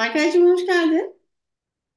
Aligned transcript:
Hakan'cığım 0.00 0.50
hoş 0.50 0.66
geldin. 0.66 1.14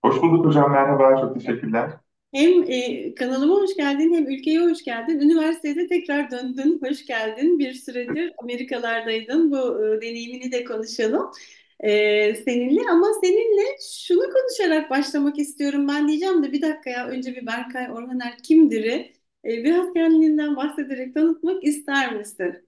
Hoş 0.02 0.22
bulduk 0.22 0.46
hocam, 0.46 0.72
merhaba, 0.72 1.22
çok 1.22 1.34
teşekkürler. 1.34 1.90
Hem 2.34 2.64
e, 2.64 3.16
kanalıma 3.16 3.56
hoş 3.56 3.76
geldin 3.76 4.14
hem 4.14 4.28
ülkeye 4.28 4.60
hoş 4.60 4.84
geldin. 4.84 5.20
Üniversitede 5.20 5.88
tekrar 5.88 6.32
döndün, 6.32 6.82
hoş 6.84 7.06
geldin. 7.06 7.60
Bir 7.60 7.74
süredir 7.74 8.34
Amerikalardaydın. 8.38 9.52
Bu 9.52 9.86
e, 9.86 10.02
deneyimini 10.02 10.52
de 10.52 10.64
konuşalım 10.64 11.32
e, 11.80 11.90
seninle. 12.36 12.82
Ama 12.92 13.08
seninle 13.24 13.64
şunu 14.08 14.24
konuşarak 14.34 14.90
başlamak 14.90 15.40
istiyorum. 15.40 15.88
Ben 15.88 16.08
diyeceğim 16.08 16.44
de 16.44 16.52
bir 16.52 16.62
dakika 16.62 16.90
ya 16.90 17.08
önce 17.08 17.36
bir 17.36 17.46
Berkay 17.46 17.92
Orhaner 17.92 18.38
kimdir'i 18.44 19.14
e, 19.46 19.64
biraz 19.64 19.94
kendinden 19.94 20.56
bahsederek 20.56 21.14
tanıtmak 21.14 21.64
ister 21.64 22.16
misin? 22.16 22.68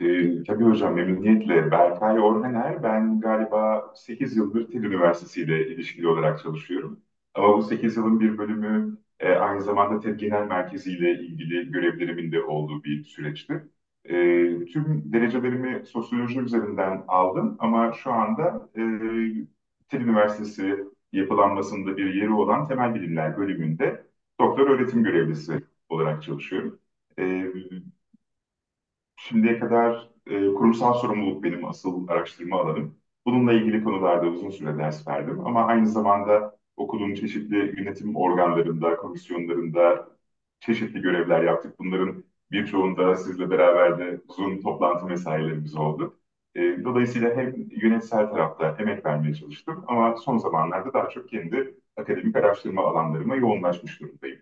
Ee, 0.00 0.42
tabii 0.44 0.64
hocam, 0.64 0.94
memnuniyetle. 0.94 1.70
Berkay 1.70 2.20
Orhaner, 2.20 2.82
ben 2.82 3.20
galiba 3.20 3.92
8 3.94 4.36
yıldır 4.36 4.66
TED 4.70 4.82
Üniversitesi 4.84 5.42
ile 5.42 5.68
ilişkili 5.74 6.08
olarak 6.08 6.38
çalışıyorum. 6.42 7.00
Ama 7.34 7.56
bu 7.58 7.62
8 7.62 7.96
yılın 7.96 8.20
bir 8.20 8.38
bölümü 8.38 8.98
e, 9.20 9.32
aynı 9.32 9.60
zamanda 9.62 10.00
TED 10.00 10.18
Genel 10.20 10.46
Merkezi 10.46 10.92
ile 10.92 11.12
ilgili 11.20 11.70
görevlerimin 11.72 12.32
de 12.32 12.42
olduğu 12.42 12.84
bir 12.84 13.04
süreçti. 13.04 13.62
E, 14.04 14.14
tüm 14.64 15.12
derecelerimi 15.12 15.86
sosyoloji 15.86 16.40
üzerinden 16.40 17.04
aldım 17.08 17.56
ama 17.60 17.92
şu 17.92 18.12
anda 18.12 18.68
e, 18.76 18.80
TED 19.88 20.00
Üniversitesi 20.00 20.84
yapılanmasında 21.12 21.96
bir 21.96 22.14
yeri 22.14 22.32
olan 22.32 22.68
Temel 22.68 22.94
Bilimler 22.94 23.36
bölümünde 23.36 24.06
doktor 24.40 24.70
öğretim 24.70 25.04
görevlisi 25.04 25.64
olarak 25.88 26.22
çalışıyorum. 26.22 26.78
E, 27.18 27.44
Şimdiye 29.20 29.58
kadar 29.58 30.08
e, 30.26 30.54
kurumsal 30.54 30.94
sorumluluk 30.94 31.42
benim 31.44 31.64
asıl 31.64 32.08
araştırma 32.08 32.60
alanım. 32.60 32.96
Bununla 33.26 33.52
ilgili 33.52 33.84
konularda 33.84 34.26
uzun 34.26 34.50
süre 34.50 34.78
ders 34.78 35.08
verdim 35.08 35.40
ama 35.46 35.64
aynı 35.66 35.86
zamanda 35.86 36.56
okulun 36.76 37.14
çeşitli 37.14 37.56
yönetim 37.56 38.16
organlarında, 38.16 38.96
komisyonlarında 38.96 40.08
çeşitli 40.60 41.00
görevler 41.00 41.42
yaptık. 41.42 41.78
Bunların 41.78 42.24
birçoğunda 42.50 43.16
sizle 43.16 43.50
beraber 43.50 43.98
de 43.98 44.20
uzun 44.28 44.60
toplantı 44.60 45.06
mesailerimiz 45.06 45.74
oldu. 45.76 46.18
E, 46.54 46.84
dolayısıyla 46.84 47.36
hem 47.36 47.54
yönetsel 47.70 48.30
tarafta 48.30 48.76
emek 48.78 49.06
vermeye 49.06 49.34
çalıştım 49.34 49.84
ama 49.88 50.16
son 50.16 50.38
zamanlarda 50.38 50.92
daha 50.92 51.08
çok 51.08 51.28
kendi 51.28 51.74
akademik 51.96 52.36
araştırma 52.36 52.82
alanlarıma 52.84 53.36
yoğunlaşmış 53.36 54.00
durumdayım. 54.00 54.40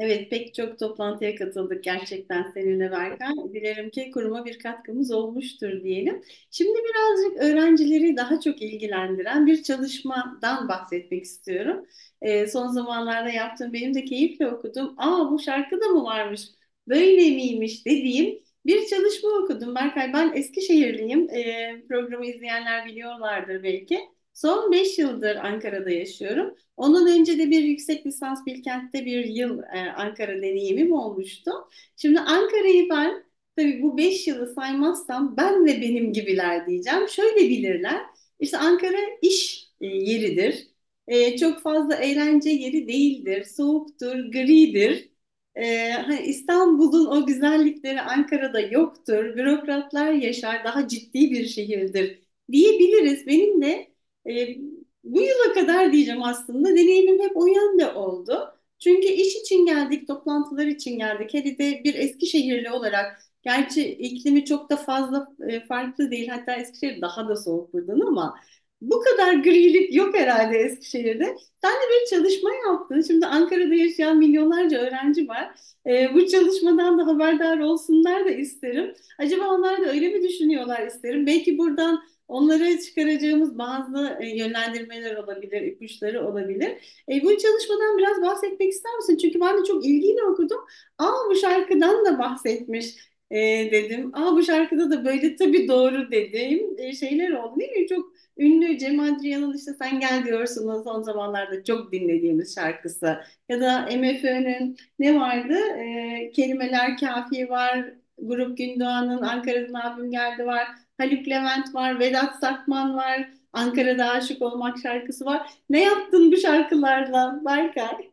Evet, 0.00 0.30
pek 0.30 0.54
çok 0.54 0.78
toplantıya 0.78 1.34
katıldık 1.34 1.84
gerçekten 1.84 2.50
seninle 2.54 2.90
Berkay. 2.90 3.34
Dilerim 3.54 3.90
ki 3.90 4.10
kuruma 4.10 4.44
bir 4.44 4.58
katkımız 4.58 5.10
olmuştur 5.12 5.82
diyelim. 5.84 6.22
Şimdi 6.50 6.78
birazcık 6.78 7.42
öğrencileri 7.42 8.16
daha 8.16 8.40
çok 8.40 8.62
ilgilendiren 8.62 9.46
bir 9.46 9.62
çalışmadan 9.62 10.68
bahsetmek 10.68 11.24
istiyorum. 11.24 11.86
Ee, 12.22 12.46
son 12.46 12.68
zamanlarda 12.68 13.30
yaptığım, 13.30 13.72
benim 13.72 13.94
de 13.94 14.04
keyifle 14.04 14.48
okudum. 14.48 14.94
Aa 14.98 15.30
bu 15.30 15.38
şarkı 15.38 15.80
da 15.80 15.86
mı 15.88 16.04
varmış, 16.04 16.42
böyle 16.88 17.30
miymiş 17.36 17.86
dediğim 17.86 18.38
bir 18.66 18.86
çalışma 18.86 19.30
okudum. 19.30 19.74
Berkay, 19.74 20.12
ben 20.12 20.32
Eskişehirliyim. 20.34 21.30
Ee, 21.30 21.82
programı 21.88 22.26
izleyenler 22.26 22.86
biliyorlardır 22.86 23.62
belki. 23.62 24.00
Son 24.40 24.72
5 24.72 24.98
yıldır 24.98 25.36
Ankara'da 25.36 25.90
yaşıyorum. 25.90 26.54
Ondan 26.76 27.06
önce 27.20 27.38
de 27.38 27.50
bir 27.50 27.62
yüksek 27.62 28.06
lisans 28.06 28.46
Bilkent'te 28.46 29.04
bir 29.04 29.24
yıl 29.24 29.58
e, 29.62 29.92
Ankara 29.96 30.32
deneyimim 30.42 30.92
olmuştu. 30.92 31.50
Şimdi 31.96 32.20
Ankara'yı 32.20 32.88
ben 32.90 33.24
tabii 33.56 33.82
bu 33.82 33.98
5 33.98 34.26
yılı 34.28 34.54
saymazsam 34.54 35.36
ben 35.36 35.64
ve 35.66 35.80
benim 35.80 36.12
gibiler 36.12 36.66
diyeceğim. 36.66 37.08
Şöyle 37.08 37.36
bilirler. 37.50 38.00
İşte 38.40 38.58
Ankara 38.58 38.96
iş 39.22 39.68
e, 39.80 39.86
yeridir. 39.86 40.68
E, 41.08 41.36
çok 41.36 41.62
fazla 41.62 41.94
eğlence 41.94 42.50
yeri 42.50 42.88
değildir. 42.88 43.44
Soğuktur, 43.44 44.14
gridir. 44.32 45.10
E, 45.54 45.90
hani 45.92 46.20
İstanbul'un 46.26 47.06
o 47.06 47.26
güzellikleri 47.26 48.00
Ankara'da 48.00 48.60
yoktur. 48.60 49.36
Bürokratlar 49.36 50.12
yaşar, 50.12 50.64
daha 50.64 50.88
ciddi 50.88 51.30
bir 51.30 51.46
şehirdir 51.46 52.22
diyebiliriz. 52.52 53.26
Benim 53.26 53.62
de 53.62 53.89
e, 54.28 54.56
bu 55.04 55.22
yıla 55.22 55.52
kadar 55.54 55.92
diyeceğim 55.92 56.22
aslında 56.22 56.68
deneyimim 56.68 57.22
hep 57.22 57.36
o 57.36 57.46
yönde 57.46 57.92
oldu. 57.92 58.54
Çünkü 58.78 59.08
iş 59.08 59.36
için 59.36 59.66
geldik, 59.66 60.08
toplantılar 60.08 60.66
için 60.66 60.98
geldik. 60.98 61.34
Hele 61.34 61.58
de 61.58 61.80
bir 61.84 61.94
Eskişehirli 61.94 62.70
olarak, 62.70 63.22
gerçi 63.42 63.88
iklimi 63.94 64.44
çok 64.44 64.70
da 64.70 64.76
fazla 64.76 65.28
e, 65.48 65.60
farklı 65.60 66.10
değil. 66.10 66.28
Hatta 66.28 66.54
Eskişehir 66.54 67.00
daha 67.00 67.28
da 67.28 67.36
soğuk 67.36 67.72
buradan 67.72 68.00
ama 68.00 68.36
bu 68.80 69.00
kadar 69.00 69.34
grilik 69.34 69.94
yok 69.94 70.14
herhalde 70.14 70.58
Eskişehir'de. 70.58 71.36
Sen 71.62 71.72
de 71.72 71.84
bir 71.90 72.10
çalışma 72.16 72.50
yaptın. 72.68 73.02
Şimdi 73.02 73.26
Ankara'da 73.26 73.74
yaşayan 73.74 74.18
milyonlarca 74.18 74.78
öğrenci 74.78 75.28
var. 75.28 75.54
E, 75.86 76.14
bu 76.14 76.26
çalışmadan 76.26 76.98
da 76.98 77.06
haberdar 77.06 77.58
olsunlar 77.58 78.24
da 78.24 78.30
isterim. 78.30 78.94
Acaba 79.18 79.48
onlar 79.48 79.80
da 79.82 79.90
öyle 79.90 80.08
mi 80.08 80.28
düşünüyorlar 80.28 80.86
isterim. 80.86 81.26
Belki 81.26 81.58
buradan 81.58 82.02
Onlara 82.30 82.80
çıkaracağımız 82.80 83.58
bazı 83.58 84.18
e, 84.20 84.26
yönlendirmeler 84.36 85.16
olabilir, 85.16 85.62
ipuçları 85.62 86.26
olabilir. 86.28 86.68
E, 87.08 87.22
bu 87.22 87.28
çalışmadan 87.38 87.98
biraz 87.98 88.22
bahsetmek 88.22 88.70
ister 88.72 88.94
misin? 88.96 89.16
Çünkü 89.16 89.40
ben 89.40 89.58
de 89.58 89.64
çok 89.64 89.86
ilgiyle 89.86 90.22
okudum. 90.24 90.60
Aa 90.98 91.12
bu 91.30 91.34
şarkıdan 91.36 92.06
da 92.06 92.18
bahsetmiş 92.18 92.96
e, 93.30 93.36
dedim. 93.72 94.10
Aa 94.14 94.32
bu 94.36 94.42
şarkıda 94.42 94.90
da 94.90 95.04
böyle 95.04 95.36
tabii 95.36 95.68
doğru 95.68 96.10
dediğim 96.12 96.78
e, 96.78 96.92
şeyler 96.92 97.30
oldu 97.30 97.60
değil 97.60 97.72
mi? 97.72 97.86
Çok 97.88 98.12
ünlü 98.38 98.78
Cem 98.78 99.00
Adrian'ın 99.00 99.56
işte 99.56 99.72
Sen 99.74 100.00
Gel 100.00 100.24
Diyorsun'un 100.26 100.82
son 100.82 101.02
zamanlarda 101.02 101.64
çok 101.64 101.92
dinlediğimiz 101.92 102.54
şarkısı. 102.54 103.16
Ya 103.48 103.60
da 103.60 103.82
MFÖ'nün 103.96 104.76
ne 104.98 105.20
vardı? 105.20 105.54
E, 105.78 106.32
Kelimeler 106.32 106.96
Kafi 106.98 107.48
var. 107.50 107.94
Grup 108.22 108.58
Gündoğan'ın 108.58 109.22
Ankara'dan 109.22 109.74
abim 109.74 110.10
geldi 110.10 110.46
var. 110.46 110.68
Haluk 110.98 111.28
Levent 111.28 111.74
var, 111.74 111.98
Vedat 112.00 112.36
Sakman 112.40 112.96
var, 112.96 113.30
Ankara'da 113.52 114.10
Aşık 114.10 114.42
Olmak 114.42 114.78
şarkısı 114.78 115.24
var. 115.24 115.50
Ne 115.70 115.82
yaptın 115.84 116.32
bu 116.32 116.36
şarkılarla 116.36 117.40
Berkay? 117.44 118.10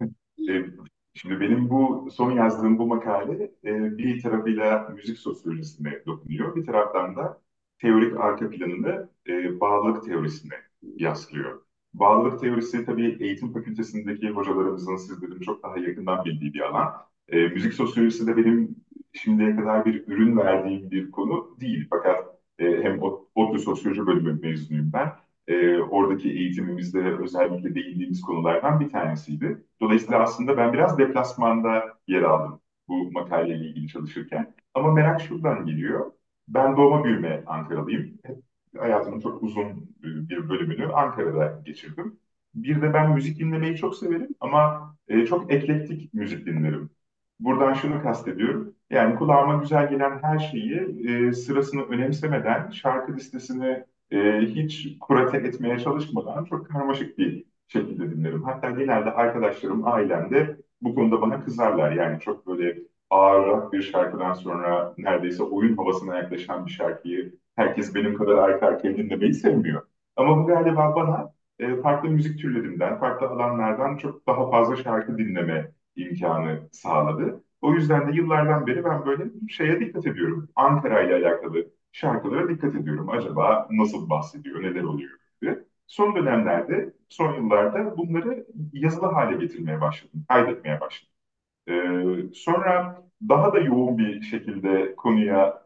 E, 0.50 0.64
Şimdi 1.14 1.40
benim 1.40 1.70
bu 1.70 2.08
son 2.12 2.30
yazdığım 2.32 2.78
bu 2.78 2.86
makale 2.86 3.44
e, 3.64 3.98
bir 3.98 4.22
tarafıyla 4.22 4.88
müzik 4.96 5.18
sosyolojisine 5.18 6.02
dokunuyor, 6.06 6.56
bir 6.56 6.66
taraftan 6.66 7.16
da 7.16 7.42
teorik 7.78 8.16
arka 8.20 8.50
planını 8.50 9.08
e, 9.28 9.60
bağlılık 9.60 10.04
teorisine 10.04 10.54
yaslıyor. 10.82 11.62
Bağlılık 11.94 12.40
teorisi 12.40 12.84
tabii 12.86 13.16
eğitim 13.20 13.52
fakültesindeki 13.52 14.30
hocalarımızın, 14.30 14.96
sizlerin 14.96 15.40
çok 15.40 15.62
daha 15.62 15.78
yakından 15.78 16.24
bildiği 16.24 16.54
bir 16.54 16.60
alan. 16.60 16.94
E, 17.28 17.36
müzik 17.48 17.74
sosyolojisi 17.74 18.26
de 18.26 18.36
benim 18.36 18.76
şimdiye 19.16 19.56
kadar 19.56 19.84
bir 19.84 20.08
ürün 20.08 20.36
verdiğim 20.36 20.90
bir 20.90 21.10
konu 21.10 21.56
değil. 21.60 21.86
Fakat 21.90 22.24
e, 22.58 22.64
hem 22.82 23.00
ODTÜ 23.34 23.58
Sosyoloji 23.58 24.06
Bölümü 24.06 24.40
mezunuyum 24.42 24.90
ben 24.92 25.12
e, 25.48 25.78
oradaki 25.78 26.30
eğitimimizde 26.30 26.98
özellikle 26.98 27.74
değindiğimiz 27.74 28.20
konulardan 28.20 28.80
bir 28.80 28.88
tanesiydi. 28.90 29.64
Dolayısıyla 29.80 30.22
aslında 30.22 30.56
ben 30.56 30.72
biraz 30.72 30.98
deplasmanda 30.98 31.84
yer 32.08 32.22
aldım 32.22 32.60
bu 32.88 33.12
makaleyle 33.12 33.66
ilgili 33.66 33.88
çalışırken. 33.88 34.54
Ama 34.74 34.92
merak 34.92 35.20
şuradan 35.20 35.66
geliyor. 35.66 36.12
Ben 36.48 36.76
doğma 36.76 37.04
büyüme 37.04 37.44
Ankaralıyım. 37.46 38.18
Hep 38.24 38.36
hayatımın 38.78 39.20
çok 39.20 39.42
uzun 39.42 39.66
e, 40.04 40.28
bir 40.28 40.48
bölümünü 40.48 40.86
Ankara'da 40.92 41.62
geçirdim. 41.66 42.18
Bir 42.54 42.82
de 42.82 42.94
ben 42.94 43.12
müzik 43.12 43.38
dinlemeyi 43.38 43.76
çok 43.76 43.96
severim 43.96 44.28
ama 44.40 44.94
e, 45.08 45.26
çok 45.26 45.52
eklektik 45.52 46.14
müzik 46.14 46.46
dinlerim. 46.46 46.90
Buradan 47.40 47.72
şunu 47.74 48.02
kastediyorum. 48.02 48.74
Yani 48.90 49.16
kulağıma 49.16 49.54
güzel 49.56 49.90
gelen 49.90 50.18
her 50.22 50.38
şeyi 50.38 51.06
e, 51.08 51.32
sırasını 51.32 51.82
önemsemeden 51.82 52.70
şarkı 52.70 53.16
listesini 53.16 53.84
e, 54.10 54.40
hiç 54.40 54.98
kurate 55.00 55.36
etmeye 55.38 55.78
çalışmadan 55.78 56.44
çok 56.44 56.68
karmaşık 56.68 57.18
bir 57.18 57.44
şekilde 57.68 58.10
dinlerim. 58.10 58.42
Hatta 58.42 58.70
genelde 58.70 59.10
arkadaşlarım, 59.10 59.86
ailemde 59.88 60.56
bu 60.82 60.94
konuda 60.94 61.20
bana 61.22 61.44
kızarlar. 61.44 61.92
Yani 61.92 62.20
çok 62.20 62.46
böyle 62.46 62.78
ağır 63.10 63.72
bir 63.72 63.82
şarkıdan 63.82 64.32
sonra 64.32 64.94
neredeyse 64.98 65.42
oyun 65.42 65.76
havasına 65.76 66.16
yaklaşan 66.16 66.66
bir 66.66 66.70
şarkıyı 66.70 67.34
herkes 67.56 67.94
benim 67.94 68.14
kadar 68.18 68.38
arka 68.38 68.66
arkaya 68.66 68.96
dinlemeyi 68.96 69.34
sevmiyor. 69.34 69.82
Ama 70.16 70.38
bu 70.42 70.46
galiba 70.46 70.94
bana 70.96 71.32
e, 71.58 71.76
farklı 71.76 72.08
müzik 72.10 72.40
türlerinden, 72.40 72.98
farklı 72.98 73.26
alanlardan 73.28 73.96
çok 73.96 74.26
daha 74.26 74.50
fazla 74.50 74.76
şarkı 74.76 75.18
dinleme 75.18 75.72
imkanı 75.96 76.68
sağladı. 76.72 77.44
O 77.60 77.74
yüzden 77.74 78.08
de 78.08 78.16
yıllardan 78.16 78.66
beri 78.66 78.84
ben 78.84 79.06
böyle 79.06 79.24
şeye 79.48 79.80
dikkat 79.80 80.06
ediyorum. 80.06 80.48
Ankara 80.56 81.02
ile 81.02 81.14
alakalı 81.28 81.66
şarkılara 81.92 82.48
dikkat 82.48 82.74
ediyorum. 82.74 83.08
Acaba 83.10 83.68
nasıl 83.70 84.10
bahsediyor, 84.10 84.62
neler 84.62 84.82
oluyor 84.82 85.10
diye. 85.42 85.64
Son 85.86 86.16
dönemlerde, 86.16 86.94
son 87.08 87.34
yıllarda 87.34 87.96
bunları 87.96 88.46
yazılı 88.72 89.06
hale 89.06 89.36
getirmeye 89.36 89.80
başladım, 89.80 90.24
kaydetmeye 90.28 90.80
başladım. 90.80 91.12
Ee, 91.68 92.34
sonra 92.34 93.02
daha 93.28 93.52
da 93.52 93.58
yoğun 93.58 93.98
bir 93.98 94.22
şekilde 94.22 94.94
konuya 94.96 95.62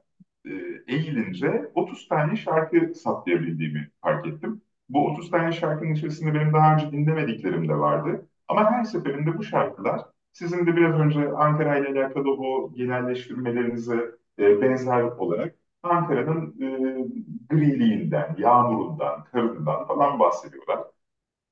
e, 0.46 0.50
eğilince 0.88 1.70
30 1.74 2.08
tane 2.08 2.36
şarkı 2.36 2.94
saptayabildiğimi 2.94 3.90
fark 4.02 4.26
ettim. 4.26 4.62
Bu 4.88 5.06
30 5.06 5.30
tane 5.30 5.52
şarkının 5.52 5.94
içerisinde 5.94 6.34
benim 6.34 6.52
daha 6.52 6.74
önce 6.74 6.92
dinlemediklerim 6.92 7.68
de 7.68 7.74
vardı. 7.78 8.28
Ama 8.48 8.70
her 8.72 8.84
seferinde 8.84 9.38
bu 9.38 9.42
şarkılar 9.44 10.00
sizin 10.32 10.66
de 10.66 10.76
biraz 10.76 11.00
önce 11.00 11.30
Ankara 11.32 11.78
ile 11.78 12.00
alakalı 12.00 12.30
o 12.32 12.74
genelleştirmelerinize 12.74 14.10
e, 14.38 14.62
benzer 14.62 15.02
olarak 15.02 15.54
Ankara'nın 15.82 16.54
e, 16.62 17.54
griliğinden, 17.54 18.36
yağmurundan, 18.38 19.24
karından 19.24 19.86
falan 19.86 20.18
bahsediyorlar. 20.18 20.80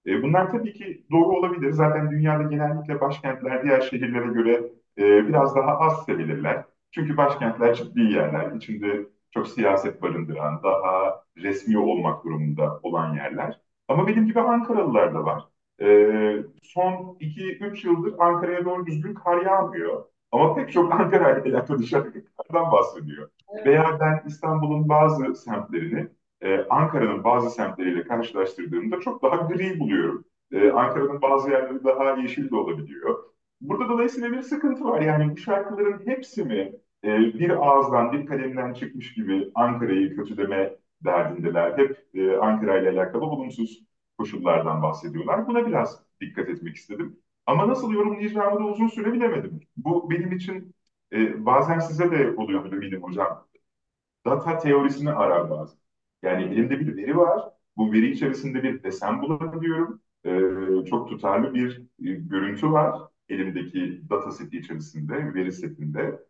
E, 0.06 0.22
bunlar 0.22 0.50
tabii 0.52 0.72
ki 0.72 1.06
doğru 1.10 1.36
olabilir. 1.38 1.72
Zaten 1.72 2.10
dünyada 2.10 2.42
genellikle 2.42 3.00
başkentler 3.00 3.62
diğer 3.62 3.80
şehirlere 3.80 4.26
göre 4.32 4.54
e, 4.98 5.28
biraz 5.28 5.56
daha 5.56 5.78
az 5.78 6.04
sevilirler. 6.04 6.64
Çünkü 6.90 7.16
başkentler 7.16 7.74
ciddi 7.74 8.00
yerler, 8.00 8.52
içinde 8.52 9.06
çok 9.30 9.48
siyaset 9.48 10.02
barındıran, 10.02 10.62
daha 10.62 11.24
resmi 11.36 11.78
olmak 11.78 12.24
durumunda 12.24 12.80
olan 12.82 13.14
yerler. 13.14 13.60
Ama 13.88 14.06
benim 14.08 14.26
gibi 14.26 14.40
Ankaralılar 14.40 15.14
da 15.14 15.24
var. 15.24 15.44
E, 15.82 16.08
son 16.62 17.16
iki 17.20 17.58
üç 17.58 17.84
yıldır 17.84 18.14
Ankara'ya 18.18 18.64
doğru 18.64 18.86
düzgün 18.86 19.14
kar 19.14 19.42
yağmıyor. 19.42 20.04
Ama 20.32 20.54
pek 20.54 20.72
çok 20.72 20.92
Ankara 21.00 21.38
ile 21.38 21.56
alakalı 21.56 21.86
şarkılardan 21.86 22.72
bahsediyor. 22.72 23.30
Evet. 23.54 23.66
Veya 23.66 23.98
ben 24.00 24.22
İstanbul'un 24.26 24.88
bazı 24.88 25.34
semtlerini 25.34 26.08
e, 26.40 26.64
Ankara'nın 26.70 27.24
bazı 27.24 27.50
semtleriyle 27.50 28.04
karşılaştırdığımda 28.04 29.00
çok 29.00 29.22
daha 29.22 29.36
gri 29.36 29.80
buluyorum. 29.80 30.24
E, 30.52 30.70
Ankara'nın 30.70 31.22
bazı 31.22 31.50
yerleri 31.50 31.84
daha 31.84 32.16
yeşil 32.20 32.50
de 32.50 32.56
olabiliyor. 32.56 33.24
Burada 33.60 33.88
dolayısıyla 33.88 34.32
bir 34.32 34.42
sıkıntı 34.42 34.84
var. 34.84 35.00
Yani 35.00 35.32
bu 35.32 35.36
şarkıların 35.36 36.06
hepsi 36.06 36.44
mi 36.44 36.72
e, 37.04 37.08
bir 37.18 37.50
ağızdan, 37.66 38.12
bir 38.12 38.26
kalemden 38.26 38.74
çıkmış 38.74 39.14
gibi 39.14 39.50
Ankara'yı 39.54 40.16
kötüleme 40.16 40.76
derdindeler. 41.04 41.78
Hep 41.78 42.06
e, 42.14 42.36
Ankara 42.36 42.78
ile 42.78 42.90
alakalı 42.90 43.24
olumsuz 43.24 43.84
koşullardan 44.18 44.82
bahsediyorlar. 44.82 45.46
Buna 45.48 45.66
biraz 45.66 46.02
dikkat 46.20 46.48
etmek 46.48 46.76
istedim. 46.76 47.20
Ama 47.46 47.68
nasıl 47.68 47.92
yorumlayacağımı 47.92 48.60
da 48.60 48.64
uzun 48.64 48.88
süre 48.88 49.12
bilemedim. 49.12 49.60
Bu 49.76 50.10
benim 50.10 50.32
için 50.32 50.74
e, 51.12 51.46
bazen 51.46 51.78
size 51.78 52.10
de 52.10 52.30
oluyordur 52.36 52.72
eminim 52.72 53.02
hocam 53.02 53.48
data 54.26 54.58
teorisini 54.58 55.10
arar 55.12 55.50
bazen. 55.50 55.78
Yani 56.22 56.44
elimde 56.44 56.80
bir 56.80 56.96
veri 56.96 57.16
var. 57.16 57.50
Bu 57.76 57.92
veri 57.92 58.10
içerisinde 58.10 58.62
bir 58.62 58.82
desen 58.82 59.22
bulabiliyorum. 59.22 60.00
Ee, 60.24 60.84
çok 60.90 61.08
tutarlı 61.08 61.54
bir 61.54 61.78
e, 61.80 62.12
görüntü 62.14 62.72
var 62.72 63.00
elimdeki 63.28 64.02
data 64.10 64.30
seti 64.30 64.58
içerisinde, 64.58 65.34
veri 65.34 65.52
setinde, 65.52 66.20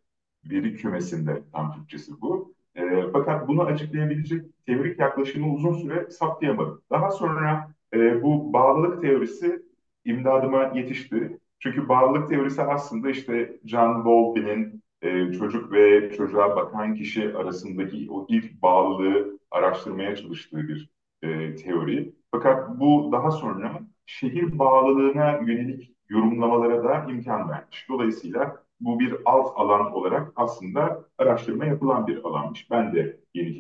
veri 0.45 0.77
kümesinde 0.77 1.43
tam 1.53 1.73
Türkçesi 1.75 2.21
bu. 2.21 2.55
Ee, 2.75 3.03
fakat 3.13 3.49
bunu 3.49 3.63
açıklayabilecek 3.63 4.67
teorik 4.67 4.99
yaklaşımı 4.99 5.53
uzun 5.55 5.73
süre 5.75 6.11
saptayamadım. 6.11 6.83
Daha 6.91 7.11
sonra 7.11 7.75
e, 7.95 8.23
bu 8.23 8.53
bağlılık 8.53 9.03
teorisi 9.03 9.63
imdadıma 10.05 10.73
yetişti. 10.75 11.39
Çünkü 11.61 11.89
bağlılık 11.89 12.29
teorisi 12.29 12.63
aslında 12.63 13.11
işte 13.11 13.61
John 13.65 14.05
Bowlby'nin 14.05 14.83
e, 15.03 15.33
çocuk 15.33 15.73
ve 15.73 16.13
çocuğa 16.17 16.57
bakan 16.57 16.95
kişi 16.95 17.37
arasındaki 17.37 18.07
o 18.11 18.27
ilk 18.29 18.63
bağlılığı 18.63 19.39
araştırmaya 19.51 20.17
çalıştığı 20.17 20.69
bir 20.69 20.91
e, 21.23 21.55
teori. 21.55 22.15
Fakat 22.31 22.81
bu 22.81 23.09
daha 23.13 23.31
sonra 23.31 23.81
şehir 24.07 24.59
bağlılığına 24.59 25.31
yönelik 25.47 25.95
yorumlamalara 26.09 26.85
da 26.85 27.07
imkan 27.11 27.49
vermiş. 27.49 27.89
Dolayısıyla 27.89 28.65
bu 28.81 29.01
bir 29.01 29.17
alt 29.25 29.53
alan 29.57 29.93
olarak 29.93 30.33
aslında 30.37 31.05
araştırma 31.19 31.65
yapılan 31.65 32.07
bir 32.07 32.25
alanmış. 32.25 32.71
Ben 32.71 32.95
de 32.95 33.21
yeni 33.35 33.55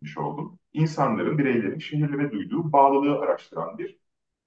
keşfetmiş 0.00 0.18
oldum. 0.18 0.58
İnsanların, 0.72 1.38
bireylerin 1.38 1.78
şehirlere 1.78 2.32
duyduğu 2.32 2.72
bağlılığı 2.72 3.18
araştıran 3.18 3.78
bir 3.78 3.96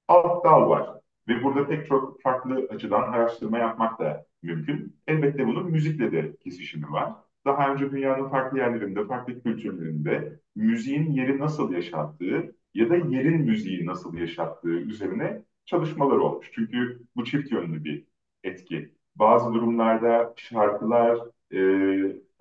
alt 0.07 0.45
dal 0.45 0.69
var. 0.69 0.89
Ve 1.27 1.43
burada 1.43 1.67
pek 1.67 1.87
çok 1.87 2.21
farklı 2.21 2.67
açıdan 2.69 3.01
araştırma 3.01 3.57
yapmak 3.57 3.99
da 3.99 4.25
mümkün. 4.43 4.99
Elbette 5.07 5.47
bunun 5.47 5.71
müzikle 5.71 6.11
de 6.11 6.35
kesişimi 6.37 6.91
var. 6.91 7.13
Daha 7.45 7.73
önce 7.73 7.91
dünyanın 7.91 8.29
farklı 8.29 8.57
yerlerinde, 8.57 9.05
farklı 9.07 9.43
kültürlerinde 9.43 10.39
müziğin 10.55 11.11
yeri 11.11 11.39
nasıl 11.39 11.73
yaşattığı 11.73 12.55
ya 12.73 12.89
da 12.89 12.95
yerin 12.95 13.41
müziği 13.41 13.85
nasıl 13.85 14.13
yaşattığı 14.17 14.69
üzerine 14.69 15.43
çalışmalar 15.65 16.17
olmuş. 16.17 16.51
Çünkü 16.53 17.01
bu 17.15 17.25
çift 17.25 17.51
yönlü 17.51 17.83
bir 17.83 18.05
etki. 18.43 18.93
Bazı 19.15 19.53
durumlarda 19.53 20.33
şarkılar 20.37 21.19
e, 21.53 21.59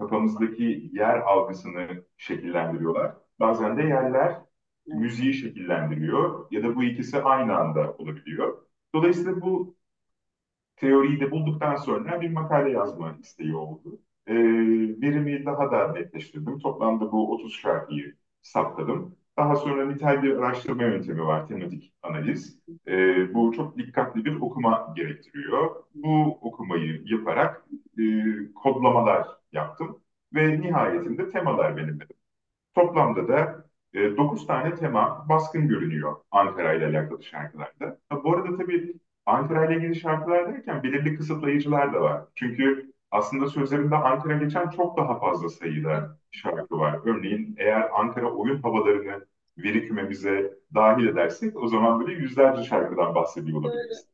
kafamızdaki 0.02 0.90
yer 0.92 1.18
algısını 1.18 2.04
şekillendiriyorlar. 2.16 3.16
Bazen 3.40 3.76
de 3.78 3.82
yerler 3.82 4.40
müziği 4.86 5.34
şekillendiriyor 5.34 6.46
ya 6.50 6.62
da 6.62 6.76
bu 6.76 6.84
ikisi 6.84 7.22
aynı 7.22 7.56
anda 7.58 7.92
olabiliyor. 7.98 8.66
Dolayısıyla 8.94 9.40
bu 9.42 9.76
teoriyi 10.76 11.20
de 11.20 11.30
bulduktan 11.30 11.76
sonra 11.76 12.20
bir 12.20 12.30
makale 12.30 12.70
yazma 12.70 13.16
isteği 13.22 13.54
oldu. 13.56 14.00
Ee, 14.28 14.32
birimi 15.02 15.46
daha 15.46 15.72
da 15.72 15.92
netleştirdim. 15.92 16.58
Toplamda 16.58 17.12
bu 17.12 17.32
30 17.32 17.54
şarkıyı 17.54 18.16
saptadım. 18.42 19.16
Daha 19.38 19.56
sonra 19.56 19.86
nitel 19.86 20.22
bir 20.22 20.36
araştırma 20.36 20.82
yöntemi 20.82 21.26
var, 21.26 21.46
tematik 21.48 21.94
analiz. 22.02 22.58
Ee, 22.88 23.34
bu 23.34 23.52
çok 23.52 23.78
dikkatli 23.78 24.24
bir 24.24 24.36
okuma 24.40 24.92
gerektiriyor. 24.96 25.76
Bu 25.94 26.38
okumayı 26.40 27.02
yaparak 27.04 27.64
e, 27.98 28.02
kodlamalar 28.54 29.28
yaptım 29.52 30.00
ve 30.34 30.60
nihayetinde 30.60 31.30
temalar 31.30 31.76
belirledim. 31.76 32.16
Toplamda 32.74 33.28
da 33.28 33.66
e, 33.94 34.16
9 34.16 34.46
tane 34.46 34.74
tema 34.74 35.26
baskın 35.28 35.68
görünüyor 35.68 36.16
Ankara 36.30 36.74
ile 36.74 36.86
alakalı 36.86 37.22
şarkılarda. 37.24 37.98
Bu 38.24 38.34
arada 38.34 38.58
tabii 38.58 38.94
Ankara 39.26 39.66
ile 39.66 39.76
ilgili 39.76 39.96
şarkılar 39.96 40.54
derken 40.54 40.82
belirli 40.82 41.16
kısıtlayıcılar 41.16 41.94
da 41.94 42.00
var. 42.00 42.24
Çünkü 42.34 42.91
aslında 43.12 43.46
sözlerinde 43.48 43.96
Ankara 43.96 44.36
geçen 44.38 44.70
çok 44.70 44.98
daha 44.98 45.20
fazla 45.20 45.50
sayıda 45.50 46.18
şarkı 46.32 46.78
var. 46.78 47.00
Örneğin 47.06 47.56
eğer 47.58 47.90
Ankara 48.00 48.32
oyun 48.32 48.62
havalarını 48.62 49.26
veri 49.58 49.88
kümemize 49.88 50.54
dahil 50.74 51.06
edersek 51.08 51.62
o 51.62 51.68
zaman 51.68 52.00
böyle 52.00 52.12
yüzlerce 52.20 52.64
şarkıdan 52.64 53.16
bahsediyor 53.16 53.58
olabiliriz. 53.60 54.08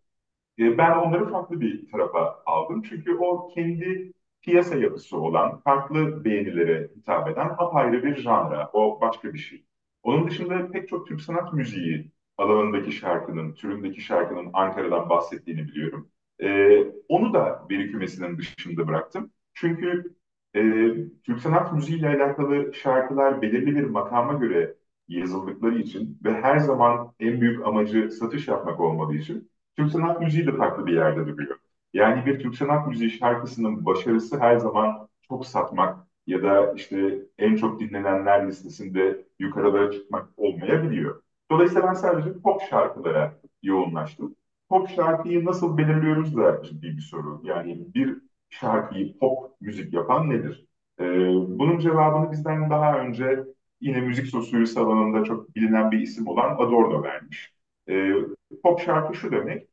E, 0.59 0.79
Ben 0.79 0.91
onları 0.99 1.31
farklı 1.31 1.61
bir 1.61 1.91
tarafa 1.91 2.43
aldım. 2.47 2.83
Çünkü 2.83 3.15
o 3.17 3.49
kendi 3.49 4.13
piyasa 4.43 4.77
yapısı 4.77 5.19
olan, 5.19 5.61
farklı 5.61 6.25
beğenilere 6.25 6.91
hitap 6.97 7.29
eden 7.29 7.49
apayrı 7.59 8.05
bir 8.05 8.17
janra. 8.17 8.71
O 8.73 9.01
başka 9.01 9.35
bir 9.35 9.39
şey. 9.39 9.65
Onun 10.03 10.29
dışında 10.31 10.71
pek 10.71 10.89
çok 10.89 11.09
Türk 11.09 11.21
sanat 11.21 11.53
müziği 11.53 12.13
alanındaki 12.39 12.93
şarkının, 12.93 13.55
türündeki 13.55 14.01
şarkının 14.01 14.51
Ankara'dan 14.53 15.11
bahsettiğini 15.11 15.69
biliyorum. 15.69 16.11
E, 16.43 16.79
onu 17.09 17.35
da 17.35 17.67
veri 17.71 18.39
dışında 18.39 18.89
bıraktım. 18.89 19.31
Çünkü 19.55 20.15
e, 20.55 20.61
Türk 21.25 21.41
sanat 21.41 21.73
müziği 21.73 21.99
ile 21.99 22.09
alakalı 22.09 22.75
şarkılar 22.75 23.43
belirli 23.43 23.77
bir 23.77 23.85
makama 23.85 24.33
göre 24.33 24.75
yazıldıkları 25.09 25.79
için 25.79 26.19
ve 26.25 26.33
her 26.33 26.59
zaman 26.59 27.13
en 27.21 27.41
büyük 27.41 27.67
amacı 27.67 28.11
satış 28.11 28.49
yapmak 28.49 28.81
olmadığı 28.81 29.15
için 29.15 29.51
Türk 29.77 29.91
sanat 29.91 30.21
müziği 30.21 30.47
de 30.47 30.53
farklı 30.57 30.87
bir 30.87 30.93
yerde 30.95 31.27
duruyor. 31.27 31.57
Yani 31.93 32.27
bir 32.27 32.39
Türk 32.39 32.55
sanat 32.55 32.89
müziği 32.89 33.11
şarkısının 33.11 33.85
başarısı 33.87 34.41
her 34.41 34.57
zaman 34.57 35.09
çok 35.29 35.47
satmak 35.47 36.07
ya 36.27 36.43
da 36.43 36.73
işte 36.73 37.19
en 37.39 37.57
çok 37.57 37.81
dinlenenler 37.81 38.49
listesinde 38.49 39.25
yukarılara 39.39 39.93
çıkmak 39.93 40.29
olmayabiliyor. 40.37 41.23
Dolayısıyla 41.51 41.89
ben 41.89 41.95
sadece 41.95 42.33
pop 42.43 42.63
şarkılara 42.71 43.41
yoğunlaştım. 43.63 44.37
Pop 44.69 44.89
şarkıyı 44.91 45.45
nasıl 45.45 45.79
belirliyoruz 45.79 46.37
da 46.37 46.63
ciddi 46.63 46.97
bir 46.97 47.01
soru. 47.03 47.41
Yani 47.45 47.95
bir 47.95 48.17
şarkıyı 48.51 49.19
pop 49.19 49.61
müzik 49.61 49.95
yapan 49.95 50.31
nedir? 50.31 50.67
Ee, 51.01 51.05
bunun 51.49 51.79
cevabını 51.79 52.33
bizden 52.33 52.71
daha 52.71 52.99
önce 53.01 53.45
yine 53.81 54.01
müzik 54.01 54.27
sosyolojisi 54.27 54.81
alanında 54.81 55.25
çok 55.25 55.55
bilinen 55.57 55.91
bir 55.91 56.01
isim 56.01 56.29
olan 56.29 56.55
Adorno 56.57 57.03
vermiş. 57.03 57.55
Ee, 57.89 58.13
pop 58.63 58.81
şarkı 58.81 59.15
şu 59.15 59.33
demek, 59.33 59.69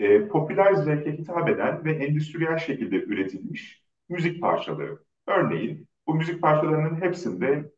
e, 0.00 0.28
popüler 0.28 0.74
zevke 0.74 1.18
hitap 1.18 1.48
eden 1.48 1.84
ve 1.84 1.92
endüstriyel 1.92 2.58
şekilde 2.58 2.96
üretilmiş 2.96 3.84
müzik 4.08 4.42
parçaları. 4.42 4.98
Örneğin 5.26 5.88
bu 6.06 6.14
müzik 6.14 6.42
parçalarının 6.42 7.02
hepsinde 7.02 7.72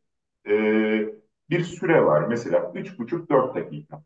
e, 0.47 0.53
bir 1.49 1.63
süre 1.63 2.05
var. 2.05 2.27
Mesela 2.27 2.71
üç 2.75 2.99
buçuk 2.99 3.29
dört 3.31 3.55
dakika. 3.55 4.03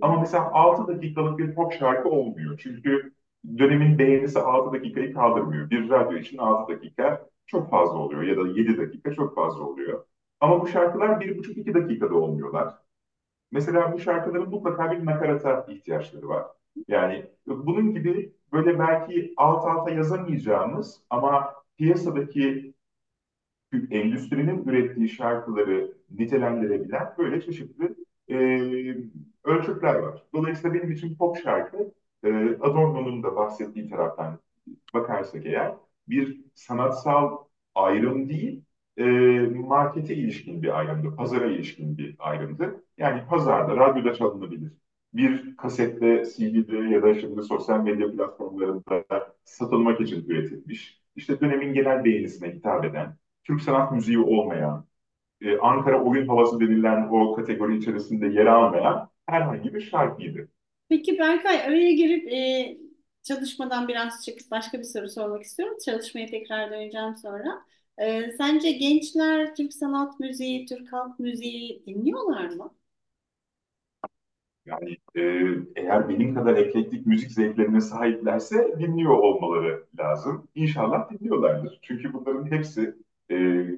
Ama 0.00 0.20
mesela 0.20 0.52
6 0.52 0.88
dakikalık 0.88 1.38
bir 1.38 1.54
pop 1.54 1.72
şarkı 1.72 2.08
olmuyor. 2.08 2.58
Çünkü 2.62 3.12
dönemin 3.58 3.98
beğenisi 3.98 4.38
6 4.40 4.72
dakikayı 4.78 5.14
kaldırmıyor. 5.14 5.70
Bir 5.70 5.90
radyo 5.90 6.18
için 6.18 6.38
6 6.38 6.72
dakika 6.72 7.26
çok 7.46 7.70
fazla 7.70 7.98
oluyor 7.98 8.22
ya 8.22 8.36
da 8.36 8.48
7 8.48 8.78
dakika 8.78 9.12
çok 9.14 9.34
fazla 9.34 9.62
oluyor. 9.64 10.04
Ama 10.40 10.60
bu 10.60 10.66
şarkılar 10.68 11.20
bir 11.20 11.38
buçuk 11.38 11.56
iki 11.56 11.74
dakikada 11.74 12.14
olmuyorlar. 12.14 12.74
Mesela 13.52 13.92
bu 13.92 13.98
şarkıların 13.98 14.50
mutlaka 14.50 14.90
bir 14.92 15.06
nakarata 15.06 15.66
ihtiyaçları 15.72 16.28
var. 16.28 16.46
Yani 16.88 17.26
bunun 17.46 17.94
gibi 17.94 18.32
böyle 18.52 18.78
belki 18.78 19.34
alt 19.36 19.64
alta 19.66 19.90
yazamayacağımız 19.90 21.02
ama 21.10 21.54
piyasadaki 21.78 22.74
endüstrinin 23.90 24.64
ürettiği 24.64 25.08
şarkıları 25.08 25.92
nitelendirebilen 26.10 27.14
böyle 27.18 27.40
çeşitli 27.40 27.94
e, 28.30 28.36
ölçütler 29.46 29.94
var. 29.94 30.22
Dolayısıyla 30.34 30.74
benim 30.74 30.92
için 30.92 31.16
pop 31.16 31.36
şarkı 31.42 31.92
e, 32.24 32.28
Adorno'nun 32.60 33.22
da 33.22 33.36
bahsettiği 33.36 33.90
taraftan 33.90 34.38
bakarsak 34.94 35.46
eğer 35.46 35.74
bir 36.08 36.40
sanatsal 36.54 37.38
ayrım 37.74 38.28
değil, 38.28 38.62
e, 38.96 39.04
markete 39.54 40.14
ilişkin 40.14 40.62
bir 40.62 40.78
ayrımdı, 40.78 41.16
pazara 41.16 41.46
ilişkin 41.46 41.98
bir 41.98 42.16
ayrımdı. 42.18 42.84
Yani 42.98 43.22
pazarda, 43.28 43.76
radyoda 43.76 44.14
çalınabilir. 44.14 44.72
Bir 45.14 45.56
kasette, 45.56 46.24
CD'de 46.36 46.76
ya 46.76 47.02
da 47.02 47.14
şimdi 47.14 47.42
sosyal 47.42 47.80
medya 47.80 48.12
platformlarında 48.12 49.04
satılmak 49.44 50.00
için 50.00 50.24
üretilmiş, 50.28 51.02
işte 51.16 51.40
dönemin 51.40 51.74
genel 51.74 52.04
beğenisine 52.04 52.48
hitap 52.54 52.84
eden, 52.84 53.16
Türk 53.44 53.62
sanat 53.62 53.92
müziği 53.92 54.18
olmayan, 54.18 54.86
e, 55.40 55.58
Ankara 55.58 56.04
oyun 56.04 56.28
havası 56.28 56.60
denilen 56.60 57.08
o 57.10 57.34
kategori 57.34 57.76
içerisinde 57.76 58.26
yer 58.26 58.46
almayan 58.46 59.10
herhangi 59.26 59.74
bir 59.74 59.80
şarkıydı. 59.80 60.48
Peki 60.88 61.18
Berkay 61.18 61.62
araya 61.62 61.92
girip 61.92 62.32
e, 62.32 62.78
çalışmadan 63.22 63.88
biraz 63.88 64.24
çıkıp 64.24 64.50
başka 64.50 64.78
bir 64.78 64.84
soru 64.84 65.08
sormak 65.08 65.42
istiyorum. 65.42 65.76
Çalışmaya 65.84 66.26
tekrar 66.26 66.70
döneceğim 66.70 67.16
sonra. 67.16 67.62
E, 67.98 68.32
sence 68.38 68.70
gençler 68.72 69.54
Türk 69.56 69.74
sanat 69.74 70.20
müziği, 70.20 70.66
Türk 70.66 70.92
halk 70.92 71.18
müziği 71.20 71.82
dinliyorlar 71.86 72.48
mı? 72.50 72.74
Yani 74.66 74.96
e, 75.16 75.20
eğer 75.76 76.08
benim 76.08 76.34
kadar 76.34 76.56
eklektik 76.56 77.06
müzik 77.06 77.30
zevklerine 77.32 77.80
sahiplerse 77.80 78.76
dinliyor 78.78 79.10
olmaları 79.18 79.86
lazım. 79.98 80.48
İnşallah 80.54 81.10
dinliyorlardır. 81.10 81.78
Çünkü 81.82 82.12
bunların 82.12 82.50
hepsi 82.50 82.96
e, 83.30 83.34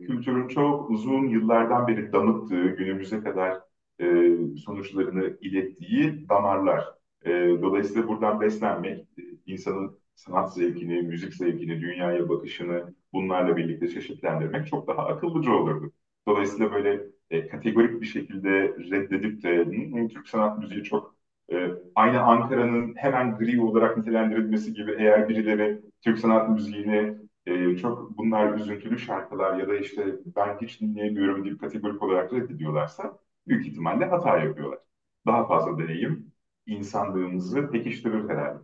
kültürün 0.07 0.49
çok 0.49 0.91
uzun 0.91 1.29
yıllardan 1.29 1.89
beri 1.89 2.13
damıttığı, 2.13 2.67
günümüze 2.69 3.21
kadar 3.23 3.59
e, 4.01 4.37
sonuçlarını 4.65 5.37
ilettiği 5.41 6.29
damarlar. 6.29 6.85
E, 7.25 7.31
dolayısıyla 7.63 8.09
buradan 8.09 8.41
beslenmek, 8.41 9.01
e, 9.19 9.23
insanın 9.47 9.99
sanat 10.15 10.55
zevkini, 10.55 11.03
müzik 11.03 11.35
zevkini, 11.35 11.81
dünyaya 11.81 12.29
bakışını 12.29 12.95
bunlarla 13.13 13.57
birlikte 13.57 13.89
çeşitlendirmek 13.89 14.67
çok 14.67 14.89
daha 14.89 15.07
akıllıca 15.07 15.53
olurdu. 15.53 15.93
Dolayısıyla 16.29 16.73
böyle 16.73 17.03
e, 17.31 17.49
kategorik 17.49 18.01
bir 18.01 18.07
şekilde 18.07 18.51
reddedip 18.91 19.43
de 19.43 19.57
"Hı, 20.03 20.09
Türk 20.09 20.29
sanat 20.29 20.59
müziği 20.59 20.83
çok 20.85 21.15
e, 21.53 21.69
aynı 21.95 22.21
Ankara'nın 22.23 22.95
hemen 22.97 23.39
gri 23.39 23.61
olarak 23.61 23.97
nitelendirilmesi 23.99 24.73
gibi 24.75 24.97
eğer 24.99 25.29
birileri 25.29 25.81
Türk 26.03 26.19
sanat 26.19 26.51
müziğini 26.51 27.19
e, 27.47 27.77
çok 27.77 28.19
bunlar 28.19 28.55
üzüntülü 28.55 28.99
şarkılar 28.99 29.57
ya 29.59 29.69
da 29.69 29.77
işte 29.77 30.07
ben 30.37 30.59
hiç 30.63 30.81
dinleyemiyorum 30.81 31.45
deyip 31.45 31.61
kategorik 31.61 32.03
olarak 32.03 32.33
reddediyorlarsa 32.33 33.19
büyük 33.49 33.67
ihtimalle 33.67 34.05
hata 34.05 34.39
yapıyorlar. 34.39 34.79
Daha 35.27 35.47
fazla 35.49 35.79
deneyim 35.79 36.33
insanlığımızı 36.67 37.71
pekiştirir 37.71 38.29
herhalde. 38.29 38.61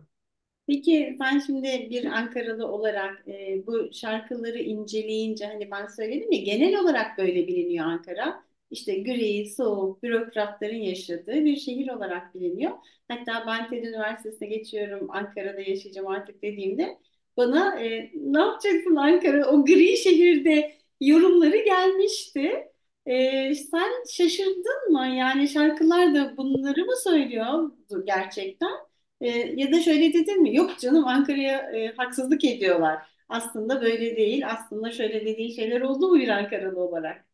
Peki 0.67 1.15
sen 1.17 1.39
şimdi 1.39 1.87
bir 1.89 2.05
Ankaralı 2.05 2.67
olarak 2.67 3.27
e, 3.27 3.63
bu 3.67 3.93
şarkıları 3.93 4.59
inceleyince 4.59 5.45
hani 5.45 5.71
ben 5.71 5.87
söyledim 5.87 6.31
ya 6.31 6.41
genel 6.43 6.79
olarak 6.79 7.17
böyle 7.17 7.47
biliniyor 7.47 7.85
Ankara. 7.85 8.45
İşte 8.71 8.99
gri, 9.03 9.49
soğuk, 9.49 10.03
bürokratların 10.03 10.75
yaşadığı 10.75 11.45
bir 11.45 11.55
şehir 11.55 11.89
olarak 11.89 12.35
biliniyor. 12.35 12.71
Hatta 13.07 13.43
ben 13.47 13.69
TED 13.69 13.83
Üniversitesi'ne 13.83 14.47
geçiyorum, 14.47 15.07
Ankara'da 15.11 15.61
yaşayacağım 15.61 16.07
artık 16.07 16.41
dediğimde 16.41 16.97
bana 17.37 17.79
e, 17.81 18.11
ne 18.15 18.39
yapacaksın 18.39 18.95
Ankara 18.95 19.47
o 19.49 19.65
gri 19.65 19.97
şehirde 19.97 20.75
yorumları 21.01 21.57
gelmişti. 21.57 22.67
E, 23.05 23.55
sen 23.55 23.91
şaşırdın 24.11 24.91
mı? 24.93 25.07
Yani 25.07 25.47
şarkılar 25.47 26.15
da 26.15 26.37
bunları 26.37 26.85
mı 26.85 26.93
söylüyordu 27.03 28.05
gerçekten? 28.07 28.71
E, 29.21 29.27
ya 29.29 29.71
da 29.71 29.81
şöyle 29.81 30.13
dedin 30.13 30.41
mi? 30.41 30.55
Yok 30.55 30.79
canım 30.79 31.07
Ankara'ya 31.07 31.71
e, 31.71 31.95
haksızlık 31.97 32.43
ediyorlar. 32.45 33.07
Aslında 33.29 33.81
böyle 33.81 34.15
değil. 34.17 34.47
Aslında 34.51 34.91
şöyle 34.91 35.25
dediğin 35.25 35.55
şeyler 35.55 35.81
oldu 35.81 36.07
mu 36.07 36.19
bir 36.19 36.29
Ankaralı 36.29 36.79
olarak? 36.79 37.25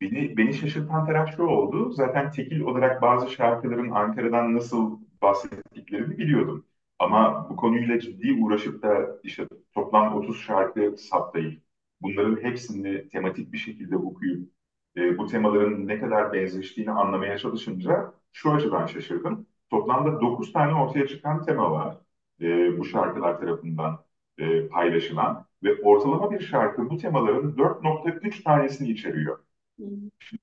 Beni, 0.00 0.36
beni 0.36 0.54
şaşırtan 0.54 1.06
taraf 1.06 1.36
şu 1.36 1.42
oldu. 1.42 1.90
Zaten 1.92 2.30
tekil 2.30 2.60
olarak 2.60 3.02
bazı 3.02 3.30
şarkıların 3.30 3.90
Ankara'dan 3.90 4.54
nasıl 4.54 5.00
bahsettiklerini 5.22 6.18
biliyordum. 6.18 6.66
Ama 6.98 7.46
bu 7.50 7.56
konuyla 7.56 8.00
ciddi 8.00 8.32
uğraşıp 8.42 8.82
da 8.82 9.18
işte 9.22 9.46
toplam 9.74 10.14
30 10.14 10.40
şarkı 10.42 10.94
saptayıp 10.98 11.62
bunların 12.00 12.42
hepsini 12.42 13.08
tematik 13.08 13.52
bir 13.52 13.58
şekilde 13.58 13.96
okuyup 13.96 14.52
e, 14.96 15.18
bu 15.18 15.26
temaların 15.26 15.86
ne 15.88 16.00
kadar 16.00 16.32
benzeştiğini 16.32 16.90
anlamaya 16.90 17.38
çalışınca 17.38 18.12
şu 18.32 18.52
açıdan 18.52 18.86
şaşırdım. 18.86 19.46
Toplamda 19.70 20.20
9 20.20 20.52
tane 20.52 20.74
ortaya 20.74 21.06
çıkan 21.06 21.42
tema 21.44 21.70
var 21.70 21.98
e, 22.40 22.78
bu 22.78 22.84
şarkılar 22.84 23.40
tarafından 23.40 24.04
e, 24.38 24.68
paylaşılan 24.68 25.46
ve 25.62 25.82
ortalama 25.82 26.30
bir 26.30 26.40
şarkı 26.40 26.90
bu 26.90 26.96
temaların 26.96 27.56
4.3 27.56 28.42
tanesini 28.42 28.90
içeriyor. 28.90 29.38
Hı 29.80 29.84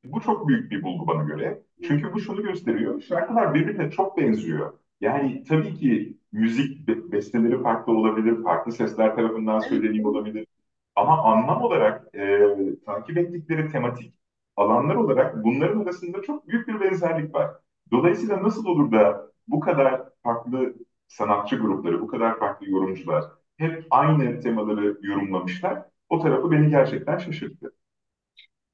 Bu 0.05 0.21
çok 0.21 0.47
büyük 0.47 0.71
bir 0.71 0.83
bulgu 0.83 1.07
bana 1.07 1.23
göre. 1.23 1.63
Çünkü 1.87 2.13
bu 2.13 2.19
şunu 2.19 2.43
gösteriyor. 2.43 3.01
Şarkılar 3.01 3.53
birbirine 3.53 3.91
çok 3.91 4.17
benziyor. 4.17 4.73
Yani 5.01 5.43
tabii 5.43 5.73
ki 5.75 6.17
müzik 6.31 6.87
be- 6.87 7.11
besteleri 7.11 7.61
farklı 7.63 7.93
olabilir, 7.93 8.43
farklı 8.43 8.71
sesler 8.71 9.15
tarafından 9.15 9.59
söyleniyor 9.59 10.05
olabilir. 10.09 10.47
Ama 10.95 11.23
anlam 11.23 11.61
olarak 11.61 12.15
e, 12.15 12.39
takip 12.85 13.17
ettikleri 13.17 13.71
tematik 13.71 14.13
alanlar 14.57 14.95
olarak 14.95 15.43
bunların 15.43 15.79
arasında 15.79 16.21
çok 16.21 16.47
büyük 16.47 16.67
bir 16.67 16.79
benzerlik 16.81 17.35
var. 17.35 17.51
Dolayısıyla 17.91 18.43
nasıl 18.43 18.65
olur 18.65 18.91
da 18.91 19.31
bu 19.47 19.59
kadar 19.59 20.01
farklı 20.23 20.75
sanatçı 21.07 21.55
grupları, 21.57 22.01
bu 22.01 22.07
kadar 22.07 22.39
farklı 22.39 22.69
yorumcular 22.69 23.23
hep 23.57 23.87
aynı 23.91 24.39
temaları 24.41 24.97
yorumlamışlar? 25.01 25.83
O 26.09 26.19
tarafı 26.19 26.51
beni 26.51 26.69
gerçekten 26.69 27.17
şaşırttı. 27.17 27.73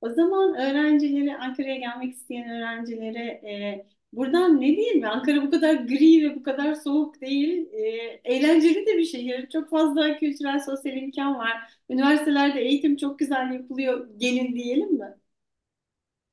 O 0.01 0.09
zaman 0.09 0.55
öğrencileri, 0.55 1.37
Ankara'ya 1.37 1.75
gelmek 1.75 2.13
isteyen 2.13 2.49
öğrencilere 2.49 3.19
e, 3.23 3.85
buradan 4.13 4.61
ne 4.61 4.67
diyeyim 4.77 4.99
mi? 4.99 5.07
Ankara 5.07 5.41
bu 5.43 5.49
kadar 5.51 5.73
gri 5.75 6.29
ve 6.29 6.35
bu 6.35 6.43
kadar 6.43 6.73
soğuk 6.75 7.21
değil. 7.21 7.67
E, 7.73 7.81
eğlenceli 8.23 8.85
de 8.85 8.97
bir 8.97 9.05
şehir. 9.05 9.49
Çok 9.49 9.69
fazla 9.69 10.17
kültürel, 10.19 10.59
sosyal 10.59 10.97
imkan 10.97 11.35
var. 11.35 11.57
Üniversitelerde 11.89 12.61
eğitim 12.61 12.95
çok 12.97 13.19
güzel 13.19 13.53
yapılıyor. 13.53 14.09
Gelin 14.17 14.55
diyelim 14.55 14.93
mi? 14.93 15.15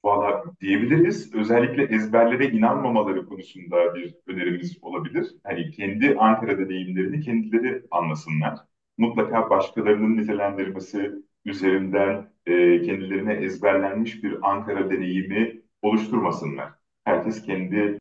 Valla 0.09 0.45
diyebiliriz. 0.61 1.35
Özellikle 1.35 1.83
ezberlere 1.85 2.51
inanmamaları 2.51 3.27
konusunda 3.27 3.95
bir 3.95 4.15
önerimiz 4.27 4.79
olabilir. 4.83 5.35
Hani 5.45 5.71
kendi 5.71 6.17
Ankara 6.19 6.59
deneyimlerini 6.59 7.21
kendileri 7.21 7.83
anlasınlar. 7.91 8.59
Mutlaka 8.99 9.51
başkalarının 9.51 10.17
nitelendirmesi 10.17 11.13
üzerinden 11.45 12.33
e, 12.47 12.83
kendilerine 12.83 13.33
ezberlenmiş 13.35 14.25
bir 14.25 14.51
Ankara 14.51 14.91
deneyimi 14.91 15.63
oluşturmasınlar. 15.83 16.73
Herkes 17.05 17.43
kendi 17.43 17.99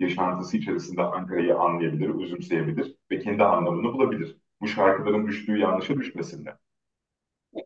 yaşantısı 0.00 0.56
içerisinde 0.56 1.02
Ankara'yı 1.02 1.56
anlayabilir, 1.58 2.22
özümseyebilir 2.22 2.96
ve 3.10 3.18
kendi 3.18 3.44
anlamını 3.44 3.92
bulabilir. 3.92 4.36
Bu 4.60 4.66
şarkıların 4.66 5.26
düştüğü 5.26 5.58
yanlışa 5.58 5.96
düşmesinler. 5.96 6.56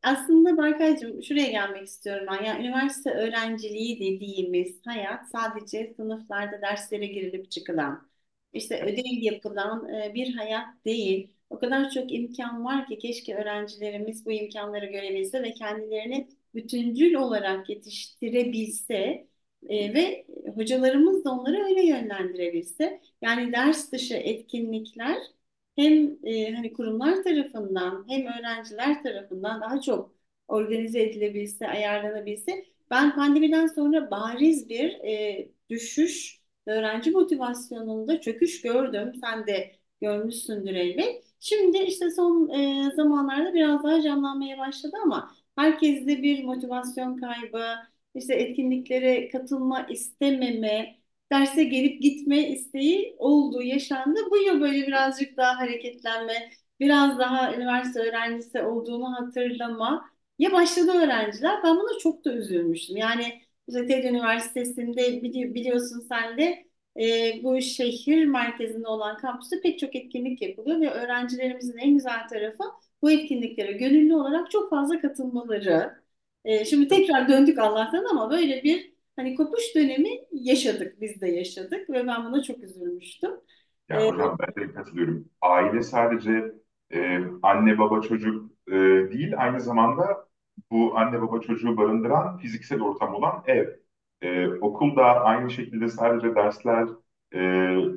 Aslında 0.02 0.56
Berkaycığım 0.58 1.22
şuraya 1.22 1.50
gelmek 1.50 1.86
istiyorum 1.88 2.26
ben. 2.30 2.44
Yani 2.44 2.66
üniversite 2.66 3.10
öğrenciliği 3.10 4.00
dediğimiz 4.00 4.80
hayat 4.86 5.28
sadece 5.32 5.94
sınıflarda 5.96 6.62
derslere 6.62 7.06
girilip 7.06 7.50
çıkılan, 7.50 8.08
işte 8.52 8.82
ödev 8.84 9.22
yapılan 9.22 9.88
e, 9.94 10.14
bir 10.14 10.34
hayat 10.34 10.66
değil. 10.84 11.30
O 11.50 11.58
kadar 11.58 11.90
çok 11.90 12.12
imkan 12.12 12.64
var 12.64 12.86
ki 12.86 12.98
keşke 12.98 13.36
öğrencilerimiz 13.36 14.26
bu 14.26 14.32
imkanları 14.32 14.86
görebilse 14.86 15.42
ve 15.42 15.52
kendilerini 15.52 16.28
bütüncül 16.54 17.14
olarak 17.14 17.70
yetiştirebilse 17.70 19.26
e, 19.68 19.94
ve 19.94 20.26
hocalarımız 20.54 21.24
da 21.24 21.30
onları 21.30 21.64
öyle 21.64 21.86
yönlendirebilse. 21.86 23.00
Yani 23.22 23.52
ders 23.52 23.92
dışı 23.92 24.14
etkinlikler 24.14 25.18
hem 25.78 26.18
e, 26.24 26.52
hani 26.54 26.72
kurumlar 26.72 27.22
tarafından 27.22 28.04
hem 28.08 28.26
öğrenciler 28.26 29.02
tarafından 29.02 29.60
daha 29.60 29.80
çok 29.80 30.14
organize 30.48 31.02
edilebilse, 31.02 31.68
ayarlanabilse 31.68 32.64
ben 32.90 33.14
pandemiden 33.14 33.66
sonra 33.66 34.10
bariz 34.10 34.68
bir 34.68 34.90
e, 35.04 35.50
düşüş 35.70 36.40
öğrenci 36.66 37.10
motivasyonunda 37.10 38.20
çöküş 38.20 38.62
gördüm. 38.62 39.12
Sen 39.20 39.46
de 39.46 39.76
görmüşsündür 40.00 40.74
elbet. 40.74 41.24
Şimdi 41.40 41.78
işte 41.78 42.10
son 42.10 42.48
e, 42.50 42.90
zamanlarda 42.96 43.54
biraz 43.54 43.82
daha 43.84 44.02
canlanmaya 44.02 44.58
başladı 44.58 44.96
ama 45.04 45.34
herkeste 45.56 46.22
bir 46.22 46.44
motivasyon 46.44 47.16
kaybı, 47.16 47.64
işte 48.14 48.34
etkinliklere 48.34 49.28
katılma 49.28 49.86
istememe, 49.86 50.97
derse 51.32 51.64
gelip 51.64 52.02
gitme 52.02 52.48
isteği 52.48 53.16
oldu, 53.18 53.62
yaşandı. 53.62 54.20
Bu 54.30 54.36
yıl 54.36 54.60
böyle 54.60 54.86
birazcık 54.86 55.36
daha 55.36 55.58
hareketlenme, 55.60 56.50
biraz 56.80 57.18
daha 57.18 57.54
üniversite 57.54 58.00
öğrencisi 58.00 58.62
olduğunu 58.62 59.12
hatırlama 59.12 60.10
ya 60.38 60.52
başladı 60.52 60.92
öğrenciler. 60.92 61.62
Ben 61.64 61.76
buna 61.76 61.98
çok 61.98 62.24
da 62.24 62.32
üzülmüştüm. 62.32 62.96
Yani 62.96 63.42
TED 63.72 64.04
Üniversitesi'nde 64.04 65.00
bili- 65.22 65.54
biliyorsun 65.54 66.00
sen 66.08 66.38
de 66.38 66.64
e, 67.00 67.32
bu 67.44 67.60
şehir 67.60 68.24
merkezinde 68.26 68.88
olan 68.88 69.16
kampüste 69.16 69.60
pek 69.60 69.78
çok 69.78 69.96
etkinlik 69.96 70.42
yapılıyor 70.42 70.80
ve 70.80 70.90
öğrencilerimizin 70.90 71.76
en 71.78 71.94
güzel 71.94 72.28
tarafı 72.28 72.64
bu 73.02 73.10
etkinliklere 73.10 73.72
gönüllü 73.72 74.14
olarak 74.14 74.50
çok 74.50 74.70
fazla 74.70 75.00
katılmaları. 75.00 75.94
E, 76.44 76.64
şimdi 76.64 76.88
tekrar 76.88 77.28
döndük 77.28 77.58
Allah'tan 77.58 78.04
ama 78.04 78.30
böyle 78.30 78.62
bir 78.64 78.92
hani 79.18 79.34
kopuş 79.36 79.74
dönemi 79.76 80.10
yaşadık, 80.32 81.00
biz 81.00 81.20
de 81.20 81.28
yaşadık 81.28 81.90
ve 81.90 82.06
ben 82.06 82.24
buna 82.26 82.42
çok 82.42 82.64
üzülmüştüm. 82.64 83.32
Ya 83.88 83.96
E, 83.96 84.04
hocam 84.04 84.38
ben 84.40 84.62
de 84.68 84.72
katılıyorum. 84.72 85.28
Aile 85.40 85.82
sadece 85.82 86.52
e, 86.94 87.18
anne 87.42 87.78
baba 87.78 88.00
çocuk 88.00 88.52
e, 88.68 88.72
değil, 89.12 89.34
aynı 89.38 89.60
zamanda 89.60 90.28
bu 90.70 90.98
anne 90.98 91.22
baba 91.22 91.40
çocuğu 91.40 91.76
barındıran 91.76 92.38
fiziksel 92.38 92.82
ortam 92.82 93.14
olan 93.14 93.42
ev. 93.46 93.68
E, 94.22 94.48
okul 94.48 94.96
da 94.96 95.04
aynı 95.04 95.50
şekilde 95.50 95.88
sadece 95.88 96.34
dersler, 96.34 96.88
e, 97.32 97.38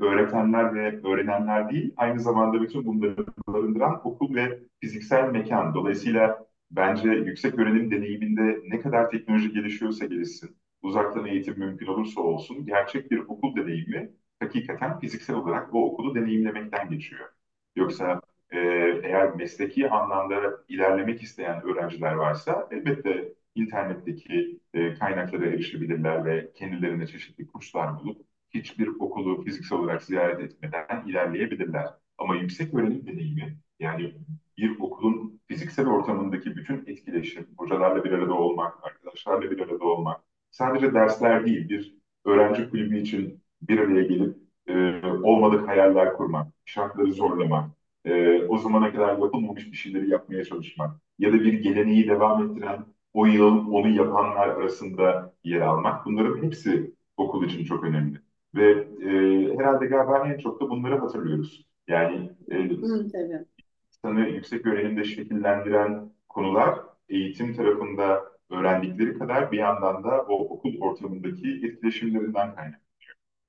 öğretenler 0.01 0.75
ve 0.75 1.07
öğrenenler 1.07 1.69
değil, 1.69 1.93
aynı 1.97 2.19
zamanda 2.19 2.61
bütün 2.61 2.85
bunları 2.85 3.25
barındıran 3.47 4.07
okul 4.07 4.35
ve 4.35 4.59
fiziksel 4.81 5.29
mekan. 5.31 5.73
Dolayısıyla 5.75 6.45
bence 6.71 7.09
yüksek 7.09 7.59
öğrenim 7.59 7.91
deneyiminde 7.91 8.59
ne 8.67 8.79
kadar 8.81 9.09
teknoloji 9.11 9.51
gelişiyorsa 9.53 10.05
gelişsin, 10.05 10.57
uzaktan 10.81 11.25
eğitim 11.25 11.59
mümkün 11.59 11.88
olursa 11.88 12.21
olsun, 12.21 12.65
gerçek 12.65 13.11
bir 13.11 13.19
okul 13.19 13.55
deneyimi 13.55 14.11
hakikaten 14.39 15.00
fiziksel 15.00 15.35
olarak 15.35 15.75
o 15.75 15.85
okulu 15.85 16.15
deneyimlemekten 16.15 16.89
geçiyor. 16.89 17.29
Yoksa 17.75 18.21
e, 18.51 18.57
eğer 19.03 19.35
mesleki 19.35 19.89
anlamda 19.89 20.63
ilerlemek 20.67 21.23
isteyen 21.23 21.61
öğrenciler 21.63 22.13
varsa 22.13 22.67
elbette 22.71 23.33
internetteki 23.55 24.59
e, 24.73 24.93
kaynaklara 24.93 25.45
erişebilirler 25.45 26.25
ve 26.25 26.51
kendilerine 26.53 27.07
çeşitli 27.07 27.47
kurslar 27.47 28.00
bulup 28.00 28.25
hiçbir 28.50 28.88
okulu 28.88 29.43
fiziksel 29.43 29.77
olarak 29.79 30.03
ziyaret 30.03 30.39
etmeden 30.39 31.05
ilerleyebilirler. 31.07 31.88
Ama 32.17 32.35
yüksek 32.35 32.73
öğrenim 32.73 33.07
deneyimi 33.07 33.57
yani 33.79 34.13
bir 34.57 34.79
okulun 34.79 35.41
fiziksel 35.47 35.88
ortamındaki 35.88 36.55
bütün 36.55 36.83
etkileşim, 36.88 37.47
hocalarla 37.57 38.03
bir 38.03 38.11
arada 38.11 38.33
olmak, 38.33 38.83
arkadaşlarla 38.83 39.51
bir 39.51 39.59
arada 39.59 39.83
olmak, 39.85 40.21
sadece 40.51 40.93
dersler 40.93 41.46
değil, 41.46 41.70
bir 41.70 41.96
öğrenci 42.25 42.70
kulübü 42.70 42.98
için 43.00 43.43
bir 43.62 43.79
araya 43.79 44.01
gelip 44.03 44.38
e, 44.67 45.01
olmadık 45.24 45.67
hayaller 45.67 46.13
kurmak, 46.13 46.48
şartları 46.65 47.13
zorlamak, 47.13 47.70
e, 48.05 48.43
o 48.43 48.58
zamana 48.58 48.91
kadar 48.91 49.17
yapılmamış 49.17 49.72
bir 49.72 49.77
şeyleri 49.77 50.10
yapmaya 50.10 50.43
çalışmak 50.43 51.01
ya 51.20 51.34
da 51.34 51.39
bir 51.41 51.53
geleneği 51.53 52.08
devam 52.08 52.43
ettiren 52.43 52.86
o 53.13 53.25
yıl 53.25 53.72
onu 53.72 53.89
yapanlar 53.89 54.48
arasında 54.48 55.34
yer 55.43 55.62
almak 55.62 56.05
bunların 56.05 56.43
hepsi 56.43 56.93
okul 57.17 57.46
için 57.46 57.63
çok 57.65 57.84
önemli. 57.84 58.17
Ve 58.55 58.72
e, 59.01 59.10
herhalde 59.58 59.86
galiba 59.86 60.27
en 60.27 60.38
çok 60.38 60.62
da 60.62 60.70
bunları 60.70 61.00
hatırlıyoruz. 61.00 61.65
Yani 61.88 62.31
e, 62.51 62.55
hı, 62.55 63.08
tabii. 63.12 63.46
insanı 63.88 64.29
yüksek 64.29 64.65
öğrenimde 64.65 65.03
şekillendiren 65.03 66.12
konular 66.29 66.79
eğitim 67.10 67.53
tarafında 67.53 68.30
öğrendikleri 68.51 69.17
kadar 69.20 69.51
bir 69.51 69.58
yandan 69.58 70.03
da 70.03 70.22
o 70.29 70.34
okul 70.50 70.81
ortamındaki 70.81 71.48
etkileşimlerinden 71.63 72.55
kaynaklanıyor. 72.55 72.81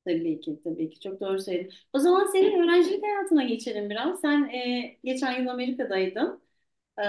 Tabii 0.04 0.40
ki, 0.40 0.60
tabii 0.64 0.90
ki. 0.90 1.00
Çok 1.00 1.20
doğru 1.20 1.42
söyledin. 1.42 1.72
O 1.92 1.98
zaman 1.98 2.26
senin 2.26 2.62
öğrencilik 2.62 3.02
hayatına 3.04 3.44
geçelim 3.44 3.90
biraz. 3.90 4.20
Sen 4.20 4.44
e, 4.44 4.82
geçen 5.04 5.40
yıl 5.40 5.48
Amerika'daydın. 5.48 6.42
Ee, 6.98 7.04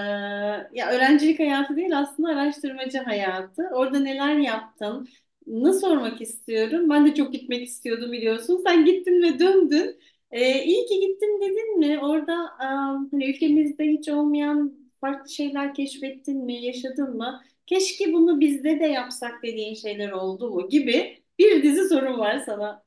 ya 0.73 0.91
öğrencilik 0.91 1.39
hayatı 1.39 1.75
değil 1.75 1.99
aslında 1.99 2.29
araştırmacı 2.29 2.99
hayatı. 2.99 3.63
Orada 3.73 3.99
neler 3.99 4.35
yaptın? 4.37 5.09
Ne 5.47 5.73
sormak 5.73 6.21
istiyorum? 6.21 6.89
Ben 6.89 7.05
de 7.07 7.15
çok 7.15 7.33
gitmek 7.33 7.63
istiyordum 7.67 8.11
biliyorsun. 8.11 8.63
Sen 8.67 8.85
gittin 8.85 9.23
ve 9.23 9.39
döndün. 9.39 9.99
Ee, 10.31 10.63
iyi 10.63 10.85
ki 10.85 10.99
gittin 10.99 11.41
dedin 11.41 11.79
mi? 11.79 11.99
Orada 12.03 12.33
am, 12.59 13.09
hani 13.11 13.29
ülkemizde 13.31 13.85
hiç 13.85 14.09
olmayan 14.09 14.73
farklı 15.01 15.29
şeyler 15.31 15.73
keşfettin 15.73 16.45
mi? 16.45 16.65
Yaşadın 16.65 17.17
mı? 17.17 17.41
Keşke 17.65 18.13
bunu 18.13 18.39
bizde 18.39 18.79
de 18.79 18.85
yapsak 18.85 19.43
dediğin 19.43 19.75
şeyler 19.75 20.11
oldu 20.11 20.49
mu? 20.51 20.69
Gibi 20.69 21.23
bir 21.39 21.63
dizi 21.63 21.89
sorum 21.89 22.19
var 22.19 22.39
sana. 22.39 22.83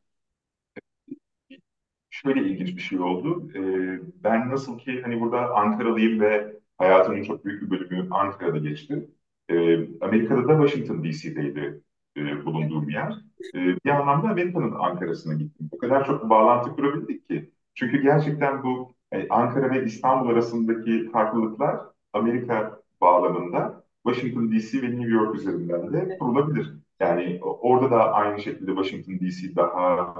Şöyle 2.10 2.40
ilginç 2.40 2.76
bir 2.76 2.80
şey 2.82 3.00
oldu. 3.00 3.50
Ee, 3.54 4.00
ben 4.24 4.50
nasıl 4.50 4.78
ki 4.78 5.02
hani 5.02 5.20
burada 5.20 5.54
Ankaralıyım 5.54 6.20
ve 6.20 6.56
hayatımın 6.78 7.22
çok 7.22 7.44
büyük 7.44 7.62
bir 7.62 7.70
bölümü 7.70 8.08
Ankara'da 8.10 8.58
geçti. 8.58 9.08
Ee, 9.48 9.78
Amerika'da 10.00 10.48
da 10.48 10.66
Washington 10.66 11.04
DC'deydi 11.04 11.82
e, 12.16 12.44
bulunduğum 12.46 12.88
yer. 12.90 13.12
Ee, 13.54 13.58
bir 13.84 13.90
anlamda 13.90 14.28
Amerika'nın 14.28 14.72
Ankara'sına 14.72 15.34
gittim. 15.34 15.68
O 15.72 15.78
kadar 15.78 16.06
çok 16.06 16.30
bağlantı 16.30 16.70
kurabildik 16.76 17.28
ki. 17.28 17.50
Çünkü 17.74 18.02
gerçekten 18.02 18.62
bu 18.62 18.94
e, 19.12 19.28
Ankara 19.28 19.70
ve 19.70 19.84
İstanbul 19.84 20.28
arasındaki 20.30 21.10
farklılıklar 21.10 21.80
Amerika 22.12 22.80
bağlamında 23.00 23.85
Washington 24.06 24.52
DC 24.52 24.82
ve 24.82 24.90
New 24.90 25.10
York 25.12 25.34
üzerinden 25.34 25.92
de 25.92 26.18
kurulabilir. 26.18 26.74
Yani 27.00 27.40
orada 27.42 27.90
da 27.90 28.12
aynı 28.12 28.40
şekilde 28.42 28.70
Washington 28.74 29.20
DC 29.20 29.56
daha 29.56 30.14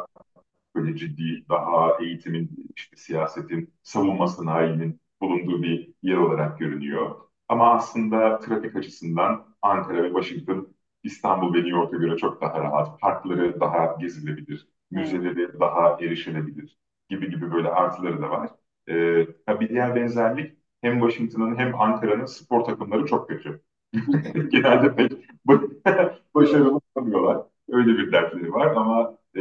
böyle 0.74 0.96
ciddi, 0.96 1.44
daha 1.48 1.98
eğitimin, 2.02 2.50
işte 2.76 2.96
siyasetin, 2.96 3.74
savunma 3.82 4.26
sanayinin 4.26 5.00
bulunduğu 5.20 5.62
bir 5.62 5.92
yer 6.02 6.16
olarak 6.16 6.58
görünüyor. 6.58 7.16
Ama 7.48 7.74
aslında 7.74 8.38
trafik 8.40 8.76
açısından 8.76 9.54
Ankara 9.62 10.02
ve 10.02 10.08
Washington, 10.08 10.68
İstanbul 11.02 11.54
ve 11.54 11.58
New 11.58 11.70
York'a 11.70 11.96
göre 11.96 12.16
çok 12.16 12.40
daha 12.40 12.60
rahat, 12.60 13.00
parkları 13.00 13.60
daha 13.60 13.96
gezilebilir, 14.00 14.68
müzeleri 14.90 15.60
daha 15.60 15.98
erişilebilir 16.00 16.78
gibi 17.08 17.30
gibi 17.30 17.52
böyle 17.52 17.68
artıları 17.68 18.22
da 18.22 18.30
var. 18.30 18.50
Ee, 18.88 19.26
bir 19.60 19.68
diğer 19.68 19.94
benzerlik 19.94 20.58
hem 20.80 21.00
Washington'ın 21.00 21.56
hem 21.56 21.80
Ankara'nın 21.80 22.26
spor 22.26 22.60
takımları 22.64 23.06
çok 23.06 23.28
kötü. 23.28 23.62
Genelde 24.50 24.94
pek 24.96 25.12
başarılı 26.34 26.80
olamıyorlar. 26.96 27.46
Öyle 27.68 27.98
bir 27.98 28.12
dertleri 28.12 28.52
var 28.52 28.76
ama 28.76 29.18
e, 29.36 29.40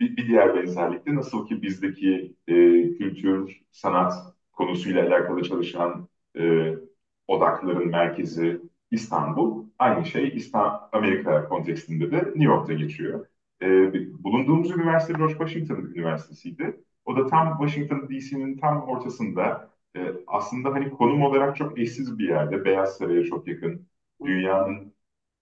bir, 0.00 0.16
bir 0.16 0.26
diğer 0.26 0.54
benzerlik 0.54 1.06
de 1.06 1.14
nasıl 1.14 1.46
ki 1.46 1.62
bizdeki 1.62 2.36
e, 2.48 2.54
kültür, 2.94 3.60
sanat 3.70 4.14
konusuyla 4.52 5.06
alakalı 5.06 5.42
çalışan 5.42 6.08
e, 6.38 6.74
odakların 7.28 7.88
merkezi 7.88 8.60
İstanbul, 8.90 9.66
aynı 9.78 10.06
şey 10.06 10.28
İstanbul, 10.36 10.78
Amerika 10.92 11.48
kontekstinde 11.48 12.10
de 12.10 12.16
New 12.16 12.44
York'ta 12.44 12.72
geçiyor. 12.72 13.26
E, 13.62 13.66
bulunduğumuz 14.24 14.70
üniversite 14.70 15.12
George 15.12 15.32
Washington 15.34 15.76
Üniversitesi'ydi. 15.76 16.80
O 17.04 17.16
da 17.16 17.26
tam 17.26 17.58
Washington 17.58 18.08
DC'nin 18.08 18.58
tam 18.58 18.82
ortasında 18.82 19.69
e, 19.96 20.12
aslında 20.26 20.72
hani 20.74 20.90
konum 20.90 21.22
olarak 21.22 21.56
çok 21.56 21.78
eşsiz 21.78 22.18
bir 22.18 22.28
yerde. 22.28 22.64
Beyaz 22.64 22.96
Saray'a 22.96 23.24
çok 23.24 23.48
yakın. 23.48 23.88
Dünyanın 24.24 24.94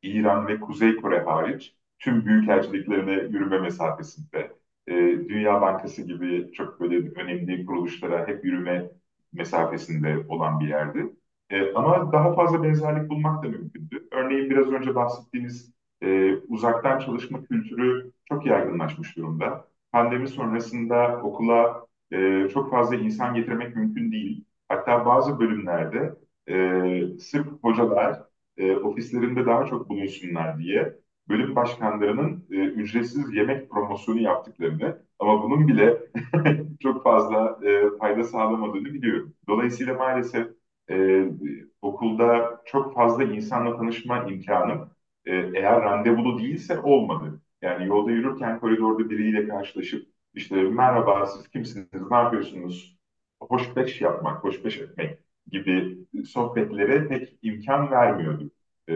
İran 0.02 0.46
ve 0.48 0.60
Kuzey 0.60 0.96
Kore 0.96 1.20
hariç 1.24 1.76
tüm 1.98 2.26
büyükelçiliklerine 2.26 3.12
yürüme 3.12 3.58
mesafesinde. 3.58 4.52
E, 4.86 4.92
Dünya 5.28 5.60
Bankası 5.60 6.02
gibi 6.02 6.52
çok 6.52 6.80
böyle 6.80 7.10
önemli 7.20 7.66
kuruluşlara 7.66 8.28
hep 8.28 8.44
yürüme 8.44 8.90
mesafesinde 9.32 10.18
olan 10.28 10.60
bir 10.60 10.68
yerdi. 10.68 11.06
E, 11.50 11.72
ama 11.74 12.12
daha 12.12 12.34
fazla 12.34 12.62
benzerlik 12.62 13.10
bulmak 13.10 13.44
da 13.44 13.48
mümkündü. 13.48 14.08
Örneğin 14.12 14.50
biraz 14.50 14.68
önce 14.72 14.94
bahsettiğiniz 14.94 15.72
e, 16.02 16.34
uzaktan 16.36 16.98
çalışma 16.98 17.44
kültürü 17.44 18.12
çok 18.24 18.46
yaygınlaşmış 18.46 19.16
durumda. 19.16 19.68
Pandemi 19.92 20.28
sonrasında 20.28 21.20
okula 21.22 21.86
e, 22.12 22.48
çok 22.54 22.70
fazla 22.70 22.96
insan 22.96 23.34
getirmek 23.34 23.76
mümkün 23.76 24.12
değil. 24.12 24.44
Hatta 24.68 25.06
bazı 25.06 25.40
bölümlerde 25.40 26.14
e, 26.48 27.18
sırf 27.18 27.46
hocalar 27.62 28.22
e, 28.56 28.76
ofislerinde 28.76 29.46
daha 29.46 29.66
çok 29.66 29.88
bulunsunlar 29.88 30.58
diye 30.58 30.94
bölüm 31.28 31.56
başkanlarının 31.56 32.46
e, 32.50 32.54
ücretsiz 32.56 33.34
yemek 33.34 33.70
promosyonu 33.70 34.20
yaptıklarını 34.20 35.02
ama 35.18 35.42
bunun 35.42 35.68
bile 35.68 35.98
çok 36.80 37.02
fazla 37.04 37.58
e, 37.64 37.98
fayda 37.98 38.24
sağlamadığını 38.24 38.84
biliyorum. 38.94 39.34
Dolayısıyla 39.48 39.94
maalesef 39.94 40.46
e, 40.90 41.24
okulda 41.82 42.60
çok 42.66 42.94
fazla 42.94 43.24
insanla 43.24 43.76
tanışma 43.76 44.24
imkanım 44.24 44.90
e, 45.24 45.32
eğer 45.34 45.82
randevulu 45.82 46.38
değilse 46.38 46.78
olmadı. 46.80 47.40
Yani 47.62 47.86
yolda 47.86 48.10
yürürken 48.10 48.60
koridorda 48.60 49.10
biriyle 49.10 49.48
karşılaşıp 49.48 50.08
işte 50.38 50.62
merhaba 50.62 51.26
siz 51.26 51.48
kimsiniz, 51.48 52.10
ne 52.10 52.16
yapıyorsunuz, 52.16 52.98
hoşbeş 53.40 54.00
yapmak, 54.00 54.44
hoşbeş 54.44 54.78
etmek 54.78 55.18
gibi 55.50 55.98
sohbetlere 56.26 57.08
pek 57.08 57.38
imkan 57.42 57.90
vermiyordu 57.90 58.50
e, 58.88 58.94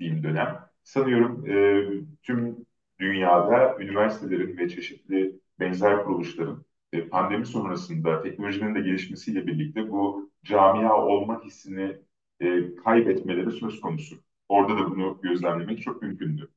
dönem. 0.00 0.60
Sanıyorum 0.82 1.46
e, 1.50 1.84
tüm 2.22 2.56
dünyada 3.00 3.76
üniversitelerin 3.80 4.58
ve 4.58 4.68
çeşitli 4.68 5.40
benzer 5.60 6.04
kuruluşların 6.04 6.64
e, 6.92 7.08
pandemi 7.08 7.46
sonrasında 7.46 8.22
teknolojinin 8.22 8.74
de 8.74 8.80
gelişmesiyle 8.80 9.46
birlikte 9.46 9.90
bu 9.90 10.30
camia 10.44 11.06
olma 11.06 11.44
hissini 11.44 11.96
e, 12.40 12.74
kaybetmeleri 12.74 13.50
söz 13.50 13.80
konusu. 13.80 14.16
orada 14.48 14.78
da 14.78 14.90
bunu 14.90 15.18
gözlemlemek 15.22 15.82
çok 15.82 16.02
mümkündü. 16.02 16.48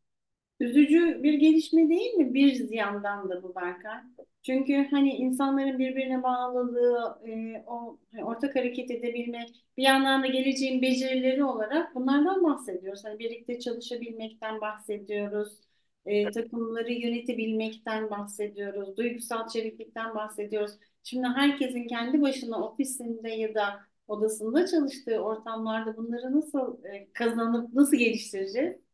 Üzücü 0.59 1.23
bir 1.23 1.33
gelişme 1.33 1.89
değil 1.89 2.13
mi? 2.13 2.33
Bir 2.33 2.69
yandan 2.71 3.29
da 3.29 3.43
bu 3.43 3.55
Berkay. 3.55 3.97
Çünkü 4.43 4.87
hani 4.91 5.09
insanların 5.15 5.79
birbirine 5.79 6.23
bağlılığı, 6.23 7.19
e, 7.27 7.63
o 7.67 7.99
hani 8.11 8.25
ortak 8.25 8.55
hareket 8.55 8.91
edebilme, 8.91 9.45
bir 9.77 9.83
yandan 9.83 10.23
da 10.23 10.27
geleceğin 10.27 10.81
becerileri 10.81 11.43
olarak 11.43 11.95
bunlardan 11.95 12.43
bahsediyoruz. 12.43 13.05
Hani 13.05 13.19
birlikte 13.19 13.59
çalışabilmekten 13.59 14.61
bahsediyoruz, 14.61 15.59
e, 16.05 16.31
takımları 16.31 16.93
yönetebilmekten 16.93 18.09
bahsediyoruz, 18.09 18.97
duygusal 18.97 19.47
çeviklikten 19.47 20.15
bahsediyoruz. 20.15 20.71
Şimdi 21.03 21.27
herkesin 21.27 21.87
kendi 21.87 22.21
başına 22.21 22.67
ofisinde 22.69 23.29
ya 23.29 23.55
da 23.55 23.79
odasında 24.07 24.67
çalıştığı 24.67 25.19
ortamlarda 25.19 25.97
bunları 25.97 26.35
nasıl 26.35 26.83
e, 26.85 27.07
kazanıp 27.13 27.73
nasıl 27.73 27.97
geliştireceğiz? 27.97 28.86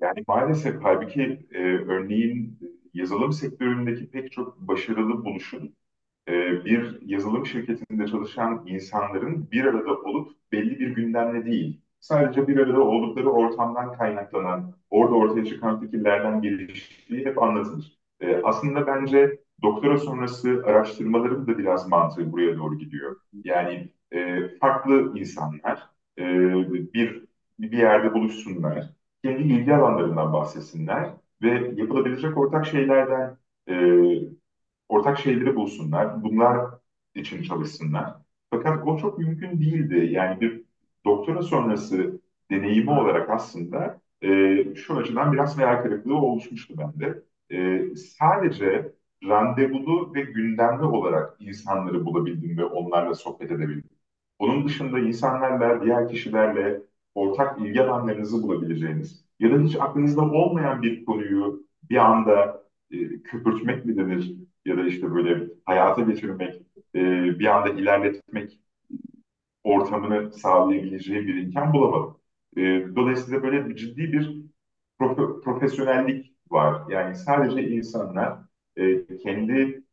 Yani 0.00 0.24
maalesef 0.28 0.82
halbuki 0.84 1.46
e, 1.52 1.58
örneğin 1.62 2.58
yazılım 2.94 3.32
sektöründeki 3.32 4.10
pek 4.10 4.32
çok 4.32 4.58
başarılı 4.60 5.24
buluşun 5.24 5.74
e, 6.28 6.64
bir 6.64 6.98
yazılım 7.02 7.46
şirketinde 7.46 8.06
çalışan 8.06 8.64
insanların 8.66 9.50
bir 9.52 9.64
arada 9.64 9.94
olup 10.00 10.32
belli 10.52 10.80
bir 10.80 10.88
gündemle 10.96 11.46
değil, 11.46 11.82
sadece 12.00 12.48
bir 12.48 12.56
arada 12.56 12.80
oldukları 12.82 13.30
ortamdan 13.30 13.92
kaynaklanan, 13.98 14.74
orada 14.90 15.14
ortaya 15.14 15.44
çıkan 15.44 15.80
fikirlerden 15.80 16.42
geliştiği 16.42 17.26
hep 17.26 17.42
anlatılır. 17.42 17.98
E, 18.20 18.36
aslında 18.44 18.86
bence 18.86 19.40
doktora 19.62 19.98
sonrası 19.98 20.62
araştırmaların 20.66 21.46
da 21.46 21.58
biraz 21.58 21.88
mantığı 21.88 22.32
buraya 22.32 22.56
doğru 22.58 22.78
gidiyor. 22.78 23.16
Yani 23.44 23.88
e, 24.12 24.48
farklı 24.58 25.18
insanlar 25.18 25.90
e, 26.18 26.24
bir 26.94 27.24
bir 27.58 27.72
yerde 27.78 28.14
buluşsunlar, 28.14 28.90
kendi 29.24 29.42
ilgi 29.42 29.74
alanlarından 29.74 30.32
bahsetsinler 30.32 31.10
ve 31.42 31.72
yapılabilecek 31.76 32.36
ortak 32.38 32.66
şeylerden 32.66 33.36
e, 33.68 33.74
ortak 34.88 35.18
şeyleri 35.18 35.56
bulsunlar, 35.56 36.22
bunlar 36.22 36.70
için 37.14 37.42
çalışsınlar. 37.42 38.14
Fakat 38.50 38.86
o 38.88 38.98
çok 38.98 39.18
mümkün 39.18 39.60
değildi. 39.60 40.08
Yani 40.12 40.40
bir 40.40 40.62
doktora 41.04 41.42
sonrası 41.42 42.20
deneyimi 42.50 42.90
olarak 42.90 43.30
aslında 43.30 44.00
e, 44.22 44.74
şu 44.74 44.96
açıdan 44.98 45.32
biraz 45.32 45.58
hayal 45.58 45.82
kırıklığı 45.82 46.16
oluşmuştu 46.16 46.74
bende. 46.78 47.22
E, 47.52 47.82
sadece 47.96 48.92
randevulu 49.24 50.14
ve 50.14 50.22
gündemli 50.22 50.84
olarak 50.84 51.36
insanları 51.40 52.04
bulabildim 52.06 52.58
ve 52.58 52.64
onlarla 52.64 53.14
sohbet 53.14 53.50
edebildim. 53.50 53.90
Onun 54.38 54.64
dışında 54.66 54.98
insanlarla, 54.98 55.84
diğer 55.84 56.08
kişilerle 56.08 56.82
ortak 57.14 57.60
ilgi 57.60 57.82
alanlarınızı 57.82 58.42
bulabileceğiniz 58.42 59.24
ya 59.40 59.50
da 59.52 59.62
hiç 59.62 59.76
aklınızda 59.76 60.20
olmayan 60.22 60.82
bir 60.82 61.04
konuyu 61.04 61.66
bir 61.90 61.96
anda 61.96 62.64
e, 62.90 63.22
köpürtmek 63.22 63.84
mi 63.84 63.96
denir 63.96 64.36
ya 64.64 64.76
da 64.76 64.86
işte 64.86 65.14
böyle 65.14 65.48
hayata 65.64 66.02
geçirmek, 66.02 66.62
e, 66.94 67.00
bir 67.38 67.46
anda 67.46 67.68
ilerletmek 67.70 68.60
ortamını 69.64 70.32
sağlayabileceği 70.32 71.26
bir 71.26 71.34
imkan 71.42 71.72
bulamadım. 71.72 72.16
E, 72.56 72.60
dolayısıyla 72.96 73.42
böyle 73.42 73.76
ciddi 73.76 74.12
bir 74.12 74.36
profe- 75.00 75.40
profesyonellik 75.42 76.34
var. 76.50 76.82
Yani 76.90 77.14
sadece 77.16 77.68
insanlar 77.68 78.38
e, 78.76 79.06
kendi 79.16 79.84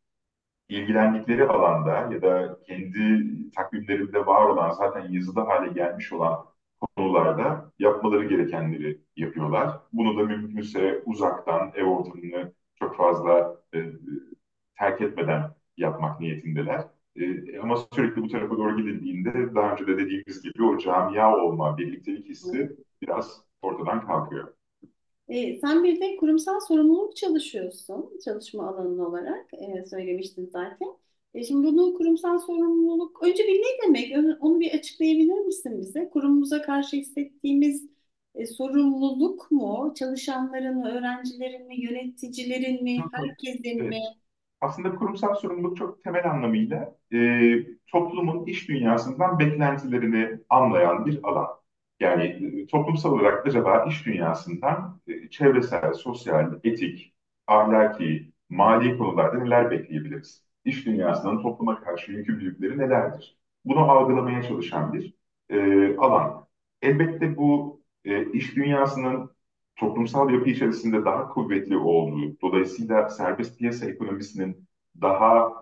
ilgilendikleri 0.69 1.43
alanda 1.47 2.13
ya 2.13 2.21
da 2.21 2.59
kendi 2.67 3.25
takvimlerinde 3.51 4.25
var 4.25 4.49
olan 4.49 4.71
zaten 4.71 5.11
yazılı 5.11 5.41
hale 5.41 5.73
gelmiş 5.73 6.13
olan 6.13 6.45
konularda 6.81 7.71
yapmaları 7.79 8.25
gerekenleri 8.25 9.01
yapıyorlar. 9.15 9.79
Bunu 9.93 10.17
da 10.17 10.23
mümkünse 10.23 11.01
uzaktan 11.05 11.71
ev 11.75 11.85
ortamını 11.85 12.53
çok 12.79 12.95
fazla 12.95 13.61
e, 13.75 13.77
terk 14.79 15.01
etmeden 15.01 15.43
yapmak 15.77 16.19
niyetindeler. 16.19 16.83
E, 17.15 17.59
ama 17.59 17.77
sürekli 17.93 18.21
bu 18.21 18.27
tarafa 18.27 18.57
doğru 18.57 18.77
gidildiğinde 18.77 19.55
daha 19.55 19.71
önce 19.71 19.87
de 19.87 19.97
dediğimiz 19.97 20.41
gibi 20.41 20.63
o 20.63 20.77
camia 20.77 21.35
olma, 21.37 21.77
birliktelik 21.77 22.29
hissi 22.29 22.75
biraz 23.01 23.41
ortadan 23.61 24.07
kalkıyor. 24.07 24.53
E, 25.29 25.59
sen 25.59 25.83
bir 25.83 26.01
de 26.01 26.17
kurumsal 26.17 26.59
sorumluluk 26.59 27.15
çalışıyorsun, 27.15 28.19
çalışma 28.25 28.67
alanın 28.67 28.99
olarak 28.99 29.53
e, 29.53 29.85
söylemiştin 29.85 30.49
zaten. 30.51 30.87
E, 31.37 31.43
şimdi 31.43 31.67
bunu 31.67 31.93
kurumsal 31.93 32.39
sorumluluk, 32.39 33.23
önce 33.23 33.43
bir 33.43 33.59
ne 33.59 33.87
demek? 33.87 34.37
Onu 34.41 34.59
bir 34.59 34.71
açıklayabilir 34.73 35.39
misin 35.39 35.81
bize? 35.81 36.09
Kurumumuza 36.09 36.61
karşı 36.61 36.97
hissettiğimiz 36.97 37.89
e, 38.35 38.45
sorumluluk 38.45 39.51
mu? 39.51 39.93
Çalışanların 39.97 40.77
mı, 40.77 40.89
öğrencilerin 40.89 41.67
mi, 41.67 41.81
yöneticilerin 41.81 42.83
mi, 42.83 42.99
herkesin 43.11 43.87
mi? 43.89 43.99
Aslında 44.61 44.95
kurumsal 44.95 45.35
sorumluluk 45.35 45.77
çok 45.77 46.03
temel 46.03 46.31
anlamıyla 46.31 46.95
e, 47.13 47.17
toplumun 47.87 48.45
iş 48.45 48.69
dünyasından 48.69 49.39
beklentilerini 49.39 50.39
anlayan 50.49 51.05
bir 51.05 51.19
alan. 51.23 51.47
Yani 51.99 52.23
e, 52.63 52.67
toplumsal 52.67 53.13
olarak 53.13 53.47
acaba 53.47 53.85
iş 53.89 54.05
dünyasından 54.05 55.01
e, 55.07 55.29
çevresel, 55.29 55.93
sosyal, 55.93 56.59
etik, 56.63 57.13
ahlaki, 57.47 58.31
mali 58.49 58.97
konularda 58.97 59.37
neler 59.37 59.71
bekleyebiliriz? 59.71 60.46
İş 60.67 60.85
dünyasının 60.85 61.41
topluma 61.41 61.81
karşı 61.81 62.11
yükümlülükleri 62.11 62.77
nelerdir? 62.77 63.37
Bunu 63.65 63.79
algılamaya 63.91 64.43
çalışan 64.43 64.93
bir 64.93 65.13
e, 65.49 65.97
alan. 65.97 66.47
Elbette 66.81 67.37
bu 67.37 67.81
e, 68.05 68.31
iş 68.31 68.55
dünyasının 68.55 69.31
toplumsal 69.75 70.29
yapı 70.29 70.49
içerisinde 70.49 71.05
daha 71.05 71.29
kuvvetli 71.29 71.77
olduğu, 71.77 72.41
dolayısıyla 72.41 73.09
serbest 73.09 73.59
piyasa 73.59 73.85
ekonomisinin 73.85 74.67
daha 75.01 75.53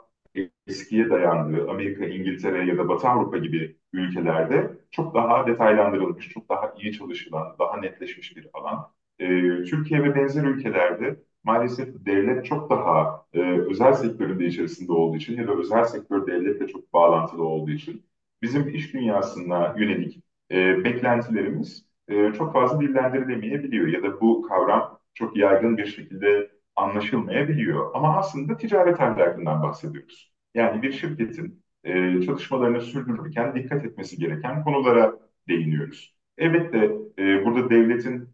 eskiye 0.68 1.10
dayandığı 1.10 1.70
Amerika, 1.72 2.06
İngiltere 2.06 2.66
ya 2.66 2.78
da 2.78 2.90
Batı 2.90 3.08
Avrupa 3.08 3.38
gibi 3.38 3.78
ülkelerde 3.94 4.78
çok 4.92 5.16
daha 5.16 5.48
detaylandırılmış, 5.48 6.30
çok 6.30 6.50
daha 6.50 6.74
iyi 6.78 6.94
çalışılan, 6.94 7.56
daha 7.60 7.78
netleşmiş 7.78 8.38
bir 8.38 8.50
alan. 8.54 8.92
Ee, 9.20 9.64
Türkiye 9.64 10.04
ve 10.04 10.16
benzer 10.16 10.44
ülkelerde 10.44 11.20
maalesef 11.46 12.06
devlet 12.06 12.46
çok 12.46 12.70
daha 12.70 13.26
e, 13.34 13.40
özel 13.42 13.94
sektörün 13.94 14.40
de 14.40 14.46
içerisinde 14.46 14.92
olduğu 14.92 15.18
için 15.18 15.38
ya 15.38 15.48
da 15.48 15.54
özel 15.54 15.84
sektör 15.84 16.28
devletle 16.28 16.68
çok 16.68 16.94
bağlantılı 16.94 17.44
olduğu 17.44 17.72
için 17.72 18.06
bizim 18.42 18.70
iş 18.70 18.94
dünyasına 18.94 19.76
yönelik 19.78 20.24
e, 20.52 20.84
beklentilerimiz 20.84 21.86
e, 22.08 22.34
çok 22.34 22.54
fazla 22.54 22.82
dillendirilemeyebiliyor 22.82 23.88
ya 23.88 24.04
da 24.04 24.22
bu 24.22 24.42
kavram 24.42 25.00
çok 25.14 25.38
yaygın 25.38 25.78
bir 25.78 25.86
şekilde 25.86 26.52
anlaşılmayabiliyor. 26.76 27.92
Ama 27.94 28.18
aslında 28.18 28.58
ticaret 28.58 29.02
ahlakından 29.02 29.64
bahsediyoruz. 29.64 30.34
Yani 30.54 30.82
bir 30.82 30.92
şirketin 30.92 31.64
e, 31.84 32.22
çalışmalarını 32.22 32.82
sürdürürken 32.82 33.56
dikkat 33.56 33.86
etmesi 33.86 34.18
gereken 34.18 34.64
konulara 34.64 35.20
değiniyoruz. 35.48 36.16
Elbette 36.38 36.78
e, 37.20 37.46
burada 37.46 37.70
devletin 37.70 38.30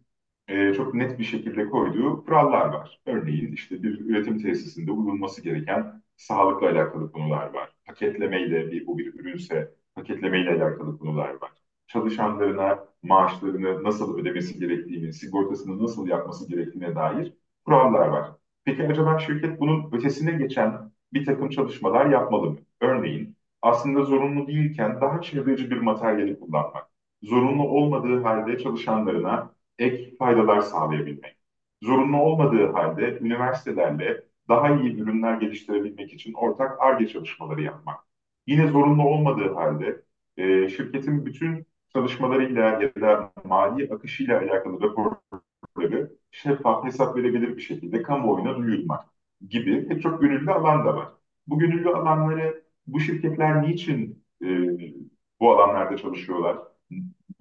e, 0.52 0.74
çok 0.74 0.94
net 0.94 1.18
bir 1.18 1.24
şekilde 1.24 1.66
koyduğu 1.70 2.24
kurallar 2.24 2.66
var. 2.66 3.00
Örneğin 3.06 3.52
işte 3.52 3.82
bir 3.82 4.00
üretim 4.00 4.38
tesisinde 4.42 4.90
uyulması 4.92 5.42
gereken 5.42 6.02
sağlıkla 6.16 6.70
alakalı 6.70 7.12
konular 7.12 7.54
var. 7.54 7.72
Paketlemeyle 7.86 8.70
bir, 8.72 8.86
bu 8.86 8.98
bir 8.98 9.14
ürünse 9.14 9.74
paketlemeyle 9.94 10.50
alakalı 10.50 10.98
konular 10.98 11.28
var 11.42 11.52
çalışanlarına 11.86 12.78
maaşlarını 13.02 13.84
nasıl 13.84 14.18
ödemesi 14.18 14.58
gerektiğini, 14.58 15.12
sigortasını 15.12 15.82
nasıl 15.82 16.06
yapması 16.08 16.48
gerektiğine 16.48 16.94
dair 16.96 17.32
kurallar 17.64 18.08
var. 18.08 18.30
Peki 18.64 18.86
acaba 18.88 19.18
şirket 19.18 19.60
bunun 19.60 19.92
ötesine 19.92 20.32
geçen 20.32 20.92
bir 21.12 21.24
takım 21.24 21.48
çalışmalar 21.50 22.06
yapmalı 22.06 22.50
mı? 22.50 22.58
Örneğin 22.80 23.36
aslında 23.62 24.04
zorunlu 24.04 24.46
değilken 24.48 25.00
daha 25.00 25.20
çevreci 25.22 25.70
bir 25.70 25.76
materyali 25.78 26.40
kullanmak, 26.40 26.86
zorunlu 27.22 27.68
olmadığı 27.68 28.22
halde 28.22 28.58
çalışanlarına 28.58 29.54
ek 29.78 30.16
faydalar 30.18 30.60
sağlayabilmek, 30.60 31.36
zorunlu 31.82 32.16
olmadığı 32.16 32.72
halde 32.72 33.18
üniversitelerle 33.20 34.24
daha 34.48 34.76
iyi 34.76 34.96
ürünler 34.96 35.34
geliştirebilmek 35.40 36.12
için 36.12 36.32
ortak 36.34 36.82
Ar-Ge 36.82 37.08
çalışmaları 37.08 37.62
yapmak. 37.62 38.00
Yine 38.46 38.66
zorunlu 38.66 39.02
olmadığı 39.08 39.54
halde 39.54 40.02
e, 40.36 40.68
şirketin 40.68 41.26
bütün 41.26 41.66
çalışmalarıyla 41.92 42.62
ya 42.82 42.94
da 43.00 43.32
mali 43.44 43.90
akışıyla 43.94 44.40
alakalı 44.40 44.80
raporları 44.82 46.12
şeffaf, 46.30 46.84
hesap 46.84 47.16
verebilir 47.16 47.56
bir 47.56 47.62
şekilde 47.62 48.02
kamuoyuna 48.02 48.56
duyurmak 48.56 49.04
gibi 49.48 49.88
pek 49.88 50.02
çok 50.02 50.20
gönüllü 50.20 50.50
alan 50.52 50.86
da 50.86 50.96
var. 50.96 51.08
Bu 51.46 51.58
gönüllü 51.58 51.88
alanları 51.90 52.64
bu 52.86 53.00
şirketler 53.00 53.62
niçin 53.62 54.24
e, 54.44 54.46
bu 55.40 55.52
alanlarda 55.52 55.96
çalışıyorlar? 55.96 56.58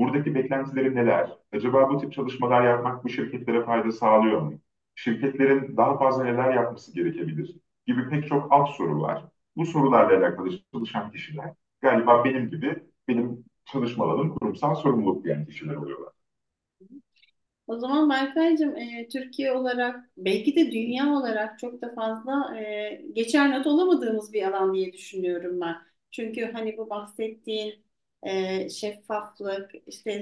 Buradaki 0.01 0.35
beklentileri 0.35 0.95
neler? 0.95 1.29
Acaba 1.53 1.89
bu 1.89 1.97
tip 2.01 2.13
çalışmalar 2.13 2.63
yapmak 2.63 3.03
bu 3.03 3.09
şirketlere 3.09 3.65
fayda 3.65 3.91
sağlıyor 3.91 4.41
mu? 4.41 4.59
Şirketlerin 4.95 5.77
daha 5.77 5.97
fazla 5.97 6.23
neler 6.23 6.53
yapması 6.53 6.93
gerekebilir? 6.93 7.55
Gibi 7.87 8.09
pek 8.09 8.27
çok 8.27 8.51
alt 8.53 8.69
soru 8.69 9.01
var. 9.01 9.25
Bu 9.57 9.65
sorularla 9.65 10.17
alakalı 10.17 10.49
çalışan 10.73 11.11
kişiler 11.11 11.53
galiba 11.81 12.25
benim 12.25 12.49
gibi 12.49 12.83
benim 13.07 13.45
çalışma 13.65 14.05
alanım 14.05 14.35
kurumsal 14.35 14.75
sorumluluk 14.75 15.23
diyen 15.25 15.45
kişiler 15.45 15.75
oluyorlar. 15.75 16.13
O 17.67 17.77
zaman 17.79 18.09
Berkaycığım 18.09 18.77
e, 18.77 19.07
Türkiye 19.13 19.51
olarak 19.51 20.09
belki 20.17 20.55
de 20.55 20.71
dünya 20.71 21.09
olarak 21.13 21.59
çok 21.59 21.81
da 21.81 21.93
fazla 21.95 22.57
e, 22.59 23.01
geçer 23.13 23.51
not 23.51 23.67
olamadığımız 23.67 24.33
bir 24.33 24.43
alan 24.43 24.73
diye 24.73 24.93
düşünüyorum 24.93 25.61
ben. 25.61 25.75
Çünkü 26.11 26.51
hani 26.53 26.77
bu 26.77 26.89
bahsettiğin 26.89 27.85
e, 28.23 28.69
şeffaflık, 28.69 29.71
işte 29.87 30.21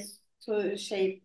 şey 0.78 1.22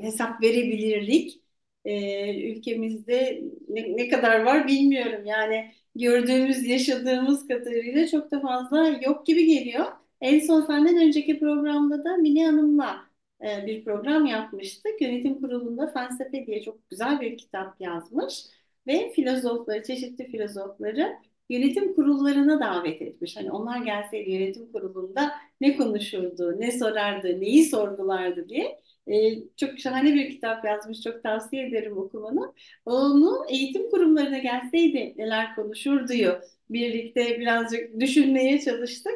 hesap 0.00 0.42
verebilirlik 0.42 1.42
e, 1.84 2.52
ülkemizde 2.52 3.42
ne, 3.68 3.96
ne 3.96 4.08
kadar 4.08 4.42
var 4.42 4.66
bilmiyorum. 4.68 5.26
Yani 5.26 5.72
gördüğümüz, 5.94 6.66
yaşadığımız 6.66 7.48
kadarıyla 7.48 8.08
çok 8.08 8.30
da 8.30 8.40
fazla 8.40 8.88
yok 8.88 9.26
gibi 9.26 9.46
geliyor. 9.46 9.86
En 10.20 10.40
son 10.40 10.60
senden 10.66 10.96
önceki 11.08 11.38
programda 11.40 12.04
da 12.04 12.16
Mine 12.16 12.46
Hanım'la 12.46 13.06
e, 13.42 13.66
bir 13.66 13.84
program 13.84 14.26
yapmıştık. 14.26 15.00
Yönetim 15.02 15.40
Kurulu'nda 15.40 15.86
Felsefe 15.92 16.46
diye 16.46 16.62
çok 16.62 16.90
güzel 16.90 17.20
bir 17.20 17.38
kitap 17.38 17.80
yazmış 17.80 18.44
ve 18.86 19.12
filozofları, 19.12 19.82
çeşitli 19.82 20.30
filozofları 20.30 21.16
yönetim 21.52 21.94
kurullarına 21.94 22.60
davet 22.60 23.02
etmiş. 23.02 23.36
Hani 23.36 23.50
onlar 23.50 23.78
gelseydi 23.84 24.30
yönetim 24.30 24.72
kurulunda 24.72 25.32
ne 25.60 25.76
konuşurdu, 25.76 26.60
ne 26.60 26.72
sorardı, 26.72 27.40
neyi 27.40 27.64
sorgulardı 27.64 28.48
diye. 28.48 28.80
Ee, 29.08 29.34
çok 29.56 29.78
şahane 29.78 30.14
bir 30.14 30.30
kitap 30.30 30.64
yazmış. 30.64 31.00
Çok 31.02 31.22
tavsiye 31.22 31.66
ederim 31.68 31.98
okumanı. 31.98 32.52
Onu 32.86 33.46
eğitim 33.48 33.90
kurumlarına 33.90 34.38
gelseydi 34.38 35.14
neler 35.16 35.54
konuşur 35.54 36.08
diyor. 36.08 36.42
Birlikte 36.70 37.40
birazcık 37.40 38.00
düşünmeye 38.00 38.60
çalıştık. 38.60 39.14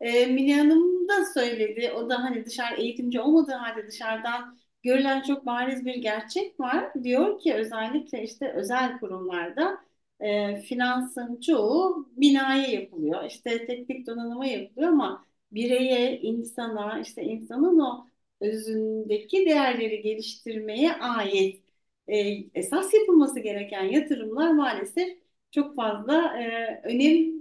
Ee, 0.00 0.26
Mine 0.26 0.56
Hanım 0.58 1.08
da 1.08 1.24
söyledi. 1.34 1.92
O 1.96 2.10
da 2.10 2.22
hani 2.24 2.44
dışarı 2.44 2.80
eğitimci 2.80 3.20
olmadığı 3.20 3.52
halde 3.52 3.86
dışarıdan 3.86 4.58
görülen 4.82 5.22
çok 5.22 5.46
bariz 5.46 5.86
bir 5.86 5.94
gerçek 5.94 6.60
var. 6.60 6.92
Diyor 7.02 7.40
ki 7.40 7.54
özellikle 7.54 8.22
işte 8.24 8.52
özel 8.52 8.98
kurumlarda 9.00 9.78
e, 10.20 10.56
finansın 10.62 11.40
çoğu 11.40 12.08
binaya 12.16 12.66
yapılıyor. 12.68 13.24
İşte 13.24 13.66
teknik 13.66 14.06
donanıma 14.06 14.46
yapılıyor 14.46 14.88
ama 14.92 15.26
bireye, 15.52 16.20
insana, 16.20 17.00
işte 17.00 17.22
insanın 17.22 17.78
o 17.80 18.06
özündeki 18.40 19.46
değerleri 19.46 20.02
geliştirmeye 20.02 20.92
ait 20.94 21.62
e, 22.08 22.18
esas 22.54 22.94
yapılması 22.94 23.40
gereken 23.40 23.84
yatırımlar 23.84 24.50
maalesef 24.52 25.18
çok 25.50 25.76
fazla 25.76 26.38
e, 26.42 26.80
önem 26.84 27.38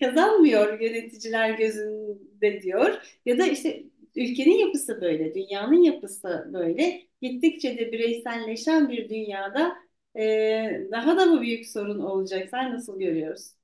kazanmıyor 0.00 0.80
yöneticiler 0.80 1.50
gözünde 1.58 2.62
diyor. 2.62 3.02
Ya 3.26 3.38
da 3.38 3.46
işte 3.46 3.84
ülkenin 4.16 4.58
yapısı 4.58 5.00
böyle, 5.00 5.34
dünyanın 5.34 5.82
yapısı 5.82 6.50
böyle. 6.52 7.02
Gittikçe 7.22 7.78
de 7.78 7.92
bireyselleşen 7.92 8.88
bir 8.88 9.08
dünyada 9.08 9.76
e, 10.18 10.88
daha 10.92 11.16
da 11.16 11.26
mı 11.26 11.40
büyük 11.40 11.66
sorun 11.68 11.98
olacak? 12.00 12.48
Sen 12.50 12.72
nasıl 12.74 12.98
görüyorsun? 12.98 13.56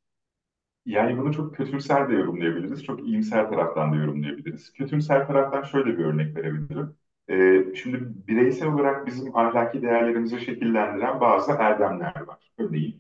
Yani 0.86 1.18
bunu 1.18 1.32
çok 1.34 1.56
kötümser 1.56 2.08
de 2.08 2.12
yorumlayabiliriz, 2.14 2.84
çok 2.84 3.00
iyimser 3.08 3.50
taraftan 3.50 3.92
da 3.92 3.96
yorumlayabiliriz. 3.96 4.72
Kötümser 4.72 5.26
taraftan 5.26 5.62
şöyle 5.62 5.98
bir 5.98 6.04
örnek 6.04 6.36
verebilirim. 6.36 6.96
Ee, 7.30 7.74
şimdi 7.74 7.98
bireysel 8.28 8.68
olarak 8.68 9.06
bizim 9.06 9.36
ahlaki 9.36 9.82
değerlerimizi 9.82 10.40
şekillendiren 10.40 11.20
bazı 11.20 11.52
erdemler 11.52 12.20
var. 12.26 12.52
Örneğin 12.58 12.98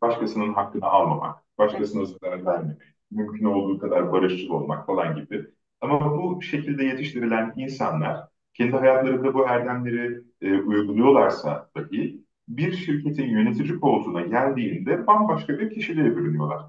başkasının 0.00 0.52
hakkını 0.54 0.84
almamak, 0.86 1.38
başkasına 1.58 2.04
zarar 2.04 2.46
vermemek, 2.46 2.82
mümkün 3.10 3.44
olduğu 3.44 3.78
kadar 3.78 4.12
barışçıl 4.12 4.50
olmak 4.50 4.86
falan 4.86 5.16
gibi. 5.16 5.46
Ama 5.80 6.18
bu 6.22 6.42
şekilde 6.42 6.84
yetiştirilen 6.84 7.52
insanlar 7.56 8.28
kendi 8.54 8.76
hayatlarında 8.76 9.34
bu 9.34 9.46
erdemleri 9.48 10.20
e, 10.40 10.54
uyguluyorlarsa 10.60 11.70
dahi 11.76 12.24
bir 12.56 12.72
şirketin 12.72 13.28
yönetici 13.30 13.80
koltuğuna 13.80 14.20
geldiğinde 14.20 15.06
bambaşka 15.06 15.58
bir 15.58 15.70
kişiliğe 15.70 16.16
bürünüyorlar. 16.16 16.62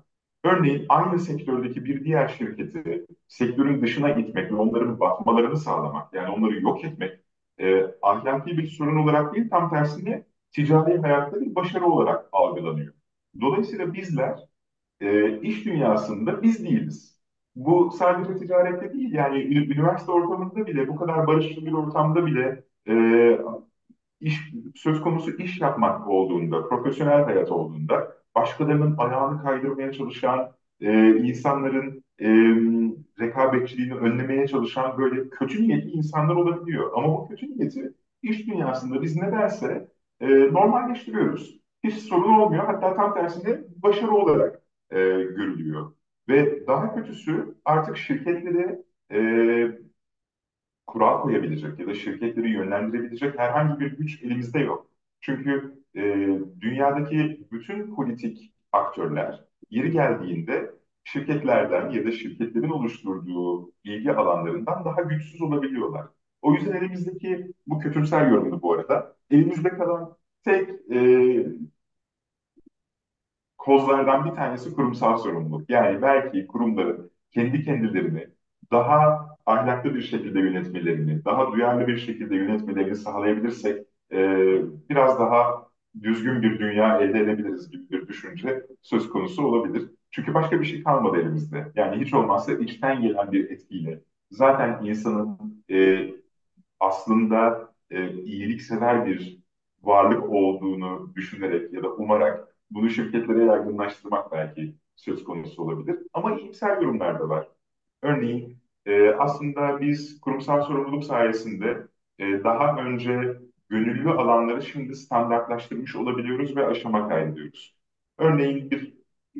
Örneğin 0.43 0.86
aynı 0.89 1.19
sektördeki 1.19 1.86
bir 1.86 2.04
diğer 2.06 2.28
şirketi 2.28 3.06
sektörün 3.28 3.82
dışına 3.82 4.10
itmek 4.10 4.52
ve 4.52 4.56
onların 4.56 5.00
batmalarını 5.00 5.58
sağlamak, 5.58 6.13
yani 6.13 6.30
onları 6.30 6.62
yok 6.62 6.84
etmek 6.86 7.19
e, 7.60 7.86
ahlaki 8.02 8.58
bir 8.58 8.67
sorun 8.67 8.98
olarak 8.98 9.36
değil, 9.36 9.50
tam 9.50 9.69
tersine 9.69 10.26
ticari 10.52 11.02
hayatta 11.02 11.41
bir 11.41 11.56
başarı 11.56 11.86
olarak 11.86 12.30
algılanıyor. 12.32 12.93
Dolayısıyla 13.41 13.93
bizler 13.93 14.39
e, 15.02 15.39
iş 15.41 15.65
dünyasında 15.65 16.41
biz 16.41 16.63
değiliz. 16.63 17.19
Bu 17.56 17.91
sadece 17.91 18.36
ticarette 18.39 18.93
değil, 18.93 19.13
yani 19.13 19.39
üniversite 19.43 20.12
ortamında 20.12 20.67
bile, 20.67 20.88
bu 20.88 20.96
kadar 20.96 21.28
barışçıl 21.28 21.65
bir 21.65 21.74
ortamda 21.74 22.26
bile 22.26 22.63
e, 22.88 22.93
iş 24.23 24.53
söz 24.75 25.01
konusu 25.01 25.31
iş 25.31 25.62
yapmak 25.62 26.07
olduğunda, 26.07 26.67
profesyonel 26.67 27.23
hayat 27.23 27.51
olduğunda 27.51 28.13
başkalarının 28.36 28.95
ayağını 28.97 29.43
kaydırmaya 29.43 29.91
çalışan, 29.91 30.51
e, 30.81 31.15
insanların 31.17 32.03
e, 32.19 32.27
rekabetçiliğini 33.19 33.93
önlemeye 33.93 34.47
çalışan 34.47 34.97
böyle 34.97 35.29
kötü 35.29 35.67
niyetli 35.67 35.89
insanlar 35.89 36.36
olabiliyor. 36.36 36.91
Ama 36.95 37.07
bu 37.07 37.27
kötü 37.27 37.57
niyeti 37.57 37.93
iş 38.21 38.47
dünyasında 38.47 39.01
biz 39.01 39.15
nedense 39.15 39.88
e, 40.19 40.27
normalleştiriyoruz. 40.27 41.59
Hiç 41.83 41.93
sorun 41.95 42.39
olmuyor. 42.39 42.65
Hatta 42.65 42.95
tam 42.95 43.13
tersine 43.13 43.62
başarı 43.83 44.12
olarak 44.12 44.62
e, 44.91 44.97
görülüyor. 45.13 45.91
Ve 46.29 46.67
daha 46.67 46.95
kötüsü 46.95 47.55
artık 47.65 47.97
şirketlere 47.97 48.83
e, 49.12 49.19
kural 50.88 51.22
koyabilecek 51.22 51.80
ya 51.80 51.88
da 51.88 51.93
şirketleri 51.93 52.50
yönlendirebilecek 52.52 53.39
herhangi 53.39 53.80
bir 53.80 53.98
güç 53.98 54.24
elimizde 54.24 54.60
yok. 54.60 54.88
Çünkü 55.22 55.84
e, 55.96 56.02
dünyadaki 56.62 57.48
bütün 57.52 57.96
politik 57.96 58.54
aktörler 58.72 59.46
yeri 59.69 59.91
geldiğinde 59.91 60.72
şirketlerden 61.04 61.89
ya 61.89 62.06
da 62.06 62.12
şirketlerin 62.12 62.69
oluşturduğu 62.69 63.72
ilgi 63.84 64.12
alanlarından 64.13 64.86
daha 64.86 65.02
güçsüz 65.02 65.41
olabiliyorlar. 65.41 66.08
O 66.41 66.54
yüzden 66.54 66.74
elimizdeki 66.76 67.52
bu 67.67 67.80
kötümser 67.80 68.28
yorumdu 68.28 68.62
bu 68.62 68.74
arada. 68.74 69.15
Elimizde 69.32 69.69
kalan 69.69 70.17
tek 70.43 70.69
e, 70.91 70.98
kozlardan 73.58 74.26
bir 74.26 74.32
tanesi 74.32 74.74
kurumsal 74.74 75.17
sorumluluk. 75.17 75.69
Yani 75.69 76.02
belki 76.02 76.48
kurumların 76.48 77.12
kendi 77.32 77.63
kendilerini 77.63 78.28
daha 78.71 79.28
ahlaklı 79.45 79.95
bir 79.95 80.02
şekilde 80.02 80.39
yönetmelerini, 80.39 81.26
daha 81.26 81.52
duyarlı 81.52 81.88
bir 81.88 81.97
şekilde 81.97 82.36
yönetmelerini 82.36 82.95
sağlayabilirsek 82.95 83.88
e, 84.12 84.17
biraz 84.89 85.19
daha 85.19 85.67
düzgün 86.02 86.41
bir 86.41 86.60
dünya 86.60 86.97
elde 87.02 87.19
edebiliriz 87.19 87.69
gibi 87.71 87.89
bir 87.91 88.08
düşünce 88.08 88.63
söz 88.82 89.10
konusu 89.10 89.45
olabilir. 89.47 89.89
Çünkü 90.12 90.34
başka 90.34 90.62
bir 90.62 90.65
şey 90.65 90.84
kalmadı 90.84 91.17
elimizde. 91.17 91.71
Yani 91.76 92.06
hiç 92.06 92.13
olmazsa 92.13 92.54
içten 92.54 93.02
gelen 93.02 93.32
bir 93.32 93.49
etkiyle 93.52 94.02
zaten 94.32 94.86
insanın 94.86 95.38
e, 95.71 96.10
aslında 96.80 97.69
e, 97.91 98.13
iyiliksever 98.13 99.06
bir 99.06 99.39
varlık 99.84 100.23
olduğunu 100.30 101.13
düşünerek 101.15 101.73
ya 101.73 101.84
da 101.84 101.93
umarak 101.95 102.56
bunu 102.71 102.89
şirketlere 102.89 103.43
yaygınlaştırmak 103.45 104.32
belki 104.32 104.76
söz 104.95 105.23
konusu 105.23 105.63
olabilir. 105.63 105.99
Ama 106.13 106.39
iyimser 106.39 106.82
yorumlar 106.82 107.19
da 107.19 107.30
var. 107.30 107.47
Örneğin 108.03 108.57
e, 108.85 109.09
aslında 109.09 109.81
biz 109.81 110.21
kurumsal 110.21 110.61
sorumluluk 110.63 111.03
sayesinde 111.03 111.87
e, 112.19 112.43
daha 112.43 112.77
önce 112.85 113.37
gönüllü 113.69 114.09
alanları 114.11 114.61
şimdi 114.63 114.95
standartlaştırmış 114.95 115.95
olabiliyoruz 115.95 116.55
ve 116.57 116.65
aşama 116.67 117.09
kaydediyoruz. 117.09 117.77
Örneğin 118.17 118.71
bir 118.71 118.93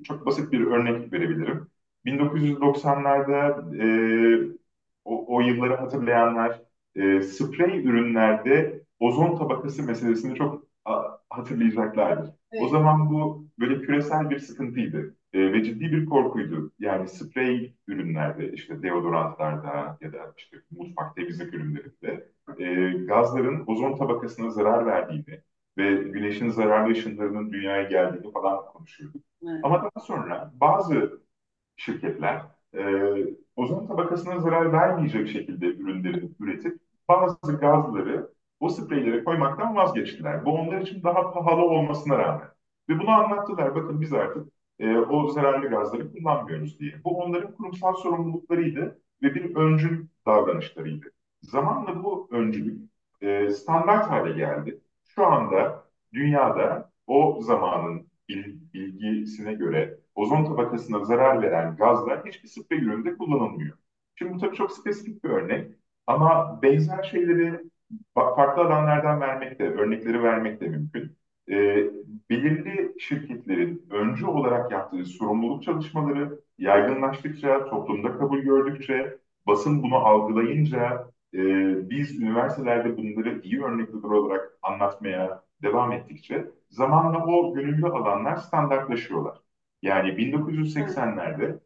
çok 0.04 0.26
basit 0.26 0.52
bir 0.52 0.62
örnek 0.68 1.14
verebilirim. 1.14 1.68
1990'larda 2.06 3.66
e, 3.84 3.86
o, 5.06 5.36
o 5.36 5.42
yılları 5.42 5.76
hatırlayanlar 5.76 6.62
e, 6.96 7.22
sprey 7.22 7.86
ürünlerde 7.86 8.84
ozon 9.00 9.38
tabakası 9.38 9.84
meselesini 9.84 10.36
çok 10.36 10.64
a, 10.86 11.04
hatırlayacaklardır. 11.30 12.32
O 12.56 12.68
Evet. 12.68 12.70
zaman 12.70 13.10
bu 13.10 13.48
böyle 13.60 13.82
küresel 13.82 14.30
bir 14.30 14.40
sıkıntıydı 14.40 15.16
E, 15.34 15.54
ve 15.54 15.64
ciddi 15.64 15.92
bir 15.92 16.06
korkuydu. 16.06 16.72
Yani 16.80 17.08
sprey 17.08 17.76
ürünlerde 17.88 18.52
işte 18.52 18.84
deodorantlarda 18.84 19.98
ya 20.02 20.14
da 20.14 20.34
işte 20.38 20.58
mutfak 20.72 21.16
temizlik 21.16 21.54
ürünlerinde 21.54 22.30
e, 22.60 22.92
gazların 23.06 23.64
ozon 23.68 23.98
tabakasına 23.98 24.50
zarar 24.50 24.86
verdiğini 24.86 25.42
ve 25.78 25.94
güneşin 25.96 26.50
zararlı 26.50 26.92
ışınlarının 26.92 27.52
dünyaya 27.52 27.84
geldiğini 27.84 28.32
falan 28.32 28.66
konuşuyorduk. 28.66 29.22
Evet. 29.44 29.60
Ama 29.64 29.82
daha 29.82 30.06
sonra 30.06 30.52
bazı 30.56 31.22
şirketler 31.76 32.42
e, 32.74 32.84
ozon 33.56 33.88
tabakasına 33.88 34.40
zarar 34.40 34.74
vermeyecek 34.74 35.28
şekilde 35.28 35.66
ürünleri 35.66 36.30
üretip 36.40 36.80
bazı 37.08 37.58
gazları 37.58 38.30
o 38.60 38.70
spreylere 38.70 39.24
koymaktan 39.24 39.76
vazgeçtiler. 39.76 40.46
Bu 40.46 40.52
onlar 40.52 40.82
için 40.82 41.04
daha 41.04 41.34
pahalı 41.34 41.62
olmasına 41.62 42.18
rağmen. 42.18 42.48
Ve 42.90 43.00
bunu 43.00 43.10
anlattılar. 43.10 43.76
Bakın 43.76 44.02
biz 44.02 44.14
artık 44.14 44.48
e, 44.80 44.98
o 44.98 45.28
zararlı 45.30 45.70
gazları 45.70 46.12
kullanmıyoruz 46.14 46.80
diye. 46.80 47.04
Bu 47.04 47.22
onların 47.24 47.56
kurumsal 47.56 47.94
sorumluluklarıydı 47.96 49.02
ve 49.24 49.36
bir 49.36 49.56
öncül 49.56 50.08
davranışlarıydı. 50.26 51.06
Zamanla 51.42 52.04
bu 52.04 52.28
öncülük 52.32 52.90
e, 53.22 53.50
standart 53.50 54.10
hale 54.12 54.32
geldi. 54.38 54.82
Şu 55.04 55.26
anda 55.26 55.84
dünyada 56.14 56.92
o 57.08 57.40
zamanın 57.42 58.08
bil- 58.30 58.60
bilgisine 58.74 59.54
göre 59.54 60.00
ozon 60.16 60.46
tabakasına 60.46 61.06
zarar 61.06 61.42
veren 61.42 61.76
gazlar 61.76 62.26
hiçbir 62.26 62.48
sprey 62.50 62.80
üründe 62.80 63.18
kullanılmıyor. 63.18 63.78
Şimdi 64.16 64.34
bu 64.34 64.38
tabii 64.38 64.56
çok 64.56 64.72
spesifik 64.72 65.24
bir 65.24 65.30
örnek 65.30 65.72
ama 66.08 66.60
benzer 66.62 67.04
şeyleri 67.04 67.62
farklı 68.14 68.62
alanlardan 68.64 69.22
vermek 69.22 69.60
de, 69.60 69.64
örnekleri 69.70 70.24
vermek 70.24 70.62
de 70.62 70.68
mümkün. 70.68 71.18
E, 71.50 71.54
belirli 72.30 72.96
şirketlerin 73.00 73.88
öncü 73.90 74.26
olarak 74.26 74.72
yaptığı 74.72 75.06
sorumluluk 75.06 75.64
çalışmaları 75.64 76.40
yaygınlaştıkça, 76.58 77.66
toplumda 77.70 78.18
kabul 78.18 78.40
gördükçe, 78.40 79.18
basın 79.48 79.84
bunu 79.84 79.96
algılayınca, 79.96 81.08
e, 81.34 81.40
biz 81.90 82.20
üniversitelerde 82.22 82.98
bunları 82.98 83.42
iyi 83.44 83.64
örnekler 83.64 84.10
olarak 84.10 84.58
anlatmaya 84.62 85.44
devam 85.64 85.92
ettikçe 85.92 86.46
zamanla 86.70 87.26
o 87.26 87.54
gönüllü 87.56 87.88
alanlar 87.88 88.36
standartlaşıyorlar. 88.38 89.38
Yani 89.82 90.18
1980'lerde 90.18 91.60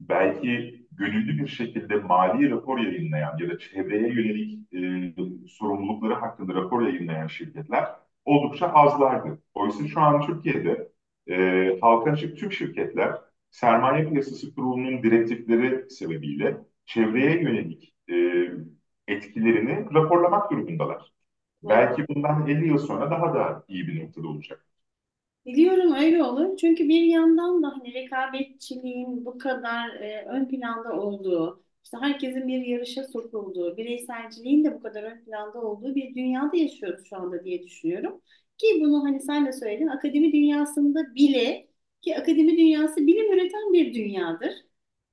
belki 0.00 0.80
gönüllü 0.92 1.38
bir 1.42 1.48
şekilde 1.48 1.96
mali 1.96 2.50
rapor 2.50 2.78
yayınlayan 2.78 3.38
ya 3.38 3.50
da 3.50 3.58
çevreye 3.58 4.08
yönelik 4.08 4.72
e, 4.74 5.48
sorumlulukları 5.48 6.14
hakkında 6.14 6.54
rapor 6.54 6.82
yayınlayan 6.82 7.26
şirketler 7.26 8.03
oldukça 8.24 8.66
azlardı. 8.72 9.38
Oysa 9.54 9.88
şu 9.88 10.00
an 10.00 10.20
Türkiye'de 10.26 10.92
e, 11.30 11.78
halka 11.80 12.10
açık 12.10 12.38
tüm 12.38 12.52
şirketler 12.52 13.18
sermaye 13.50 14.08
piyasası 14.08 14.54
kurulunun 14.54 15.02
direktifleri 15.02 15.90
sebebiyle 15.90 16.56
çevreye 16.86 17.42
yönelik 17.42 17.94
e, 18.10 18.14
etkilerini 19.08 19.94
raporlamak 19.94 20.50
durumundalar. 20.50 21.12
Belki 21.62 22.08
bundan 22.08 22.46
50 22.48 22.68
yıl 22.68 22.78
sonra 22.78 23.10
daha 23.10 23.34
da 23.34 23.64
iyi 23.68 23.88
bir 23.88 24.04
noktada 24.04 24.28
olacak. 24.28 24.66
Biliyorum 25.46 25.92
öyle 25.94 26.22
olur. 26.24 26.56
Çünkü 26.56 26.88
bir 26.88 27.02
yandan 27.02 27.62
da 27.62 27.68
hani 27.68 27.94
rekabetçiliğin 27.94 29.24
bu 29.24 29.38
kadar 29.38 29.88
e, 29.90 30.24
ön 30.28 30.48
planda 30.48 30.92
olduğu, 30.92 31.64
işte 31.84 31.96
herkesin 32.00 32.48
bir 32.48 32.60
yarışa 32.66 33.04
sokulduğu, 33.04 33.76
bireyselciliğin 33.76 34.64
de 34.64 34.74
bu 34.74 34.80
kadar 34.82 35.02
ön 35.02 35.24
planda 35.24 35.60
olduğu 35.60 35.94
bir 35.94 36.14
dünyada 36.14 36.56
yaşıyoruz 36.56 37.04
şu 37.08 37.16
anda 37.16 37.44
diye 37.44 37.62
düşünüyorum. 37.62 38.20
Ki 38.58 38.66
bunu 38.80 39.04
hani 39.04 39.20
sen 39.20 39.46
de 39.46 39.52
söyledin, 39.52 39.86
akademi 39.86 40.32
dünyasında 40.32 41.14
bile 41.14 41.68
ki 42.02 42.16
akademi 42.16 42.58
dünyası 42.58 43.06
bilim 43.06 43.32
üreten 43.32 43.72
bir 43.72 43.94
dünyadır. 43.94 44.52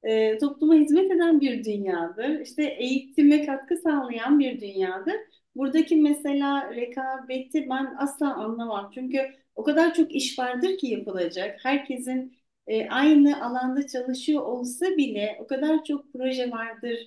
E, 0.03 0.37
topluma 0.37 0.73
hizmet 0.75 1.11
eden 1.11 1.41
bir 1.41 1.63
dünyadır. 1.63 2.39
İşte 2.39 2.63
eğitime 2.63 3.45
katkı 3.45 3.77
sağlayan 3.77 4.39
bir 4.39 4.61
dünyadır. 4.61 5.15
Buradaki 5.55 5.95
mesela 5.95 6.75
rekabeti 6.75 7.69
ben 7.69 7.95
asla 7.97 8.35
anlamam. 8.35 8.91
Çünkü 8.93 9.17
o 9.55 9.63
kadar 9.63 9.93
çok 9.93 10.15
iş 10.15 10.39
vardır 10.39 10.77
ki 10.77 10.87
yapılacak. 10.87 11.59
Herkesin 11.63 12.37
e, 12.67 12.89
aynı 12.89 13.45
alanda 13.45 13.87
çalışıyor 13.87 14.41
olsa 14.43 14.85
bile 14.97 15.37
o 15.41 15.47
kadar 15.47 15.83
çok 15.83 16.13
proje 16.13 16.51
vardır, 16.51 16.97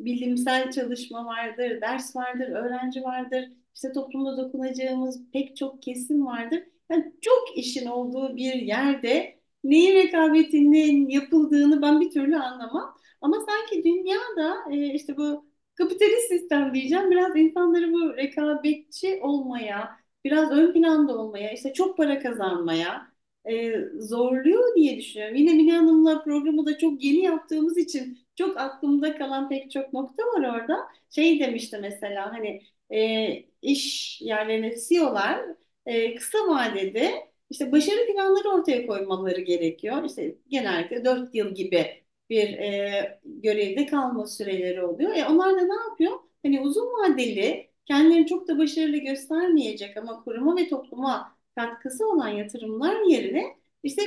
bilimsel 0.00 0.70
çalışma 0.70 1.24
vardır, 1.26 1.80
ders 1.80 2.16
vardır, 2.16 2.48
öğrenci 2.48 3.02
vardır. 3.02 3.48
İşte 3.74 3.92
toplumda 3.92 4.36
dokunacağımız 4.36 5.30
pek 5.32 5.56
çok 5.56 5.82
kesim 5.82 6.26
vardır. 6.26 6.62
Yani 6.90 7.12
çok 7.20 7.58
işin 7.58 7.86
olduğu 7.86 8.36
bir 8.36 8.54
yerde 8.54 9.38
neyin 9.64 9.94
rekabetinin 9.94 11.08
yapıldığını 11.08 11.82
ben 11.82 12.00
bir 12.00 12.10
türlü 12.10 12.36
anlamam. 12.36 12.94
Ama 13.20 13.36
sanki 13.48 13.84
dünyada 13.84 14.56
e, 14.70 14.94
işte 14.94 15.16
bu 15.16 15.46
kapitalist 15.74 16.28
sistem 16.28 16.74
diyeceğim 16.74 17.10
biraz 17.10 17.36
insanları 17.36 17.92
bu 17.92 18.16
rekabetçi 18.16 19.20
olmaya, 19.22 19.90
biraz 20.24 20.50
ön 20.50 20.72
planda 20.72 21.18
olmaya, 21.18 21.52
işte 21.52 21.72
çok 21.72 21.96
para 21.96 22.18
kazanmaya 22.18 23.13
e, 23.50 23.72
zorluyor 24.00 24.74
diye 24.76 24.96
düşünüyorum. 24.98 25.36
Yine 25.36 25.52
Mine 25.54 25.72
Hanım'la 25.76 26.24
programı 26.24 26.66
da 26.66 26.78
çok 26.78 27.04
yeni 27.04 27.18
yaptığımız 27.20 27.78
için 27.78 28.18
çok 28.36 28.56
aklımda 28.56 29.16
kalan 29.18 29.48
pek 29.48 29.70
çok 29.70 29.92
nokta 29.92 30.22
var 30.22 30.40
orada. 30.60 30.78
Şey 31.10 31.40
demişti 31.40 31.78
mesela 31.80 32.32
hani 32.32 32.62
e, 32.92 33.44
iş 33.62 34.20
yerlerine 34.22 34.74
CEO'lar 34.88 35.40
e, 35.86 36.14
kısa 36.14 36.38
vadede 36.48 37.14
işte 37.50 37.72
başarı 37.72 38.06
planları 38.12 38.48
ortaya 38.48 38.86
koymaları 38.86 39.40
gerekiyor. 39.40 40.04
İşte 40.04 40.36
genellikle 40.48 41.04
4 41.04 41.34
yıl 41.34 41.54
gibi 41.54 42.04
bir 42.30 42.48
e, 42.58 43.20
görevde 43.24 43.86
kalma 43.86 44.26
süreleri 44.26 44.84
oluyor. 44.84 45.16
E 45.16 45.24
onlar 45.26 45.54
da 45.54 45.60
ne 45.62 45.74
yapıyor? 45.88 46.12
Hani 46.42 46.60
uzun 46.60 46.86
vadeli 46.86 47.70
kendilerini 47.86 48.26
çok 48.26 48.48
da 48.48 48.58
başarılı 48.58 48.96
göstermeyecek 48.96 49.96
ama 49.96 50.24
kuruma 50.24 50.56
ve 50.56 50.68
topluma 50.68 51.33
katkısı 51.56 52.08
olan 52.08 52.28
yatırımlar 52.28 53.02
yerine 53.02 53.44
işte 53.82 54.02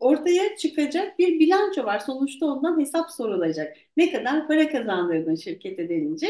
ortaya 0.00 0.56
çıkacak 0.56 1.18
bir 1.18 1.40
bilanço 1.40 1.84
var. 1.84 1.98
Sonuçta 1.98 2.46
ondan 2.46 2.80
hesap 2.80 3.10
sorulacak. 3.10 3.76
Ne 3.96 4.10
kadar 4.12 4.46
para 4.48 4.68
kazandırdın 4.70 5.34
şirkete 5.34 5.88
denince. 5.88 6.26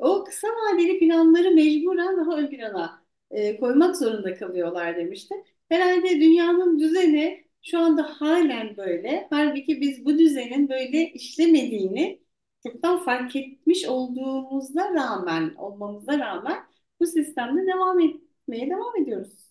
O 0.00 0.24
kısa 0.24 0.48
vadeli 0.48 0.98
planları 0.98 1.50
mecburen 1.54 2.16
daha 2.16 2.36
ön 2.38 2.46
plana 2.50 3.02
e, 3.30 3.56
koymak 3.60 3.96
zorunda 3.96 4.34
kalıyorlar 4.34 4.96
demişti. 4.96 5.34
Herhalde 5.68 6.20
dünyanın 6.20 6.78
düzeni 6.78 7.44
şu 7.62 7.78
anda 7.78 8.02
halen 8.02 8.76
böyle. 8.76 9.26
Halbuki 9.30 9.80
biz 9.80 10.04
bu 10.04 10.18
düzenin 10.18 10.68
böyle 10.68 11.12
işlemediğini 11.12 12.20
çoktan 12.66 12.98
fark 13.04 13.36
etmiş 13.36 13.84
olduğumuzda 13.86 14.94
rağmen, 14.94 15.54
olmamıza 15.54 16.18
rağmen 16.18 16.58
bu 17.00 17.06
sistemde 17.06 17.66
devam 17.66 18.00
etmeye 18.00 18.70
devam 18.70 18.96
ediyoruz. 19.02 19.49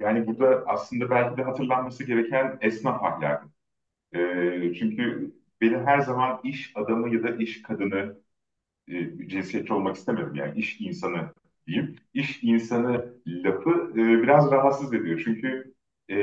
Yani 0.00 0.26
burada 0.26 0.64
aslında 0.66 1.10
belki 1.10 1.36
de 1.36 1.42
hatırlanması 1.42 2.04
gereken 2.04 2.58
esnaf 2.60 3.04
ahlakı. 3.04 3.48
Ee, 4.14 4.74
çünkü 4.78 5.32
beni 5.60 5.78
her 5.78 6.00
zaman 6.00 6.40
iş 6.44 6.72
adamı 6.76 7.14
ya 7.14 7.22
da 7.22 7.30
iş 7.36 7.62
kadını 7.62 8.16
e, 8.88 9.28
cinsiyetçi 9.28 9.72
olmak 9.74 9.96
istemedim. 9.96 10.34
Yani 10.34 10.58
iş 10.58 10.80
insanı 10.80 11.34
diyeyim. 11.66 11.96
İş 12.14 12.42
insanı 12.42 13.14
lafı 13.28 13.70
e, 13.92 14.22
biraz 14.22 14.50
rahatsız 14.52 14.94
ediyor. 14.94 15.22
Çünkü 15.24 15.74
e, 16.08 16.16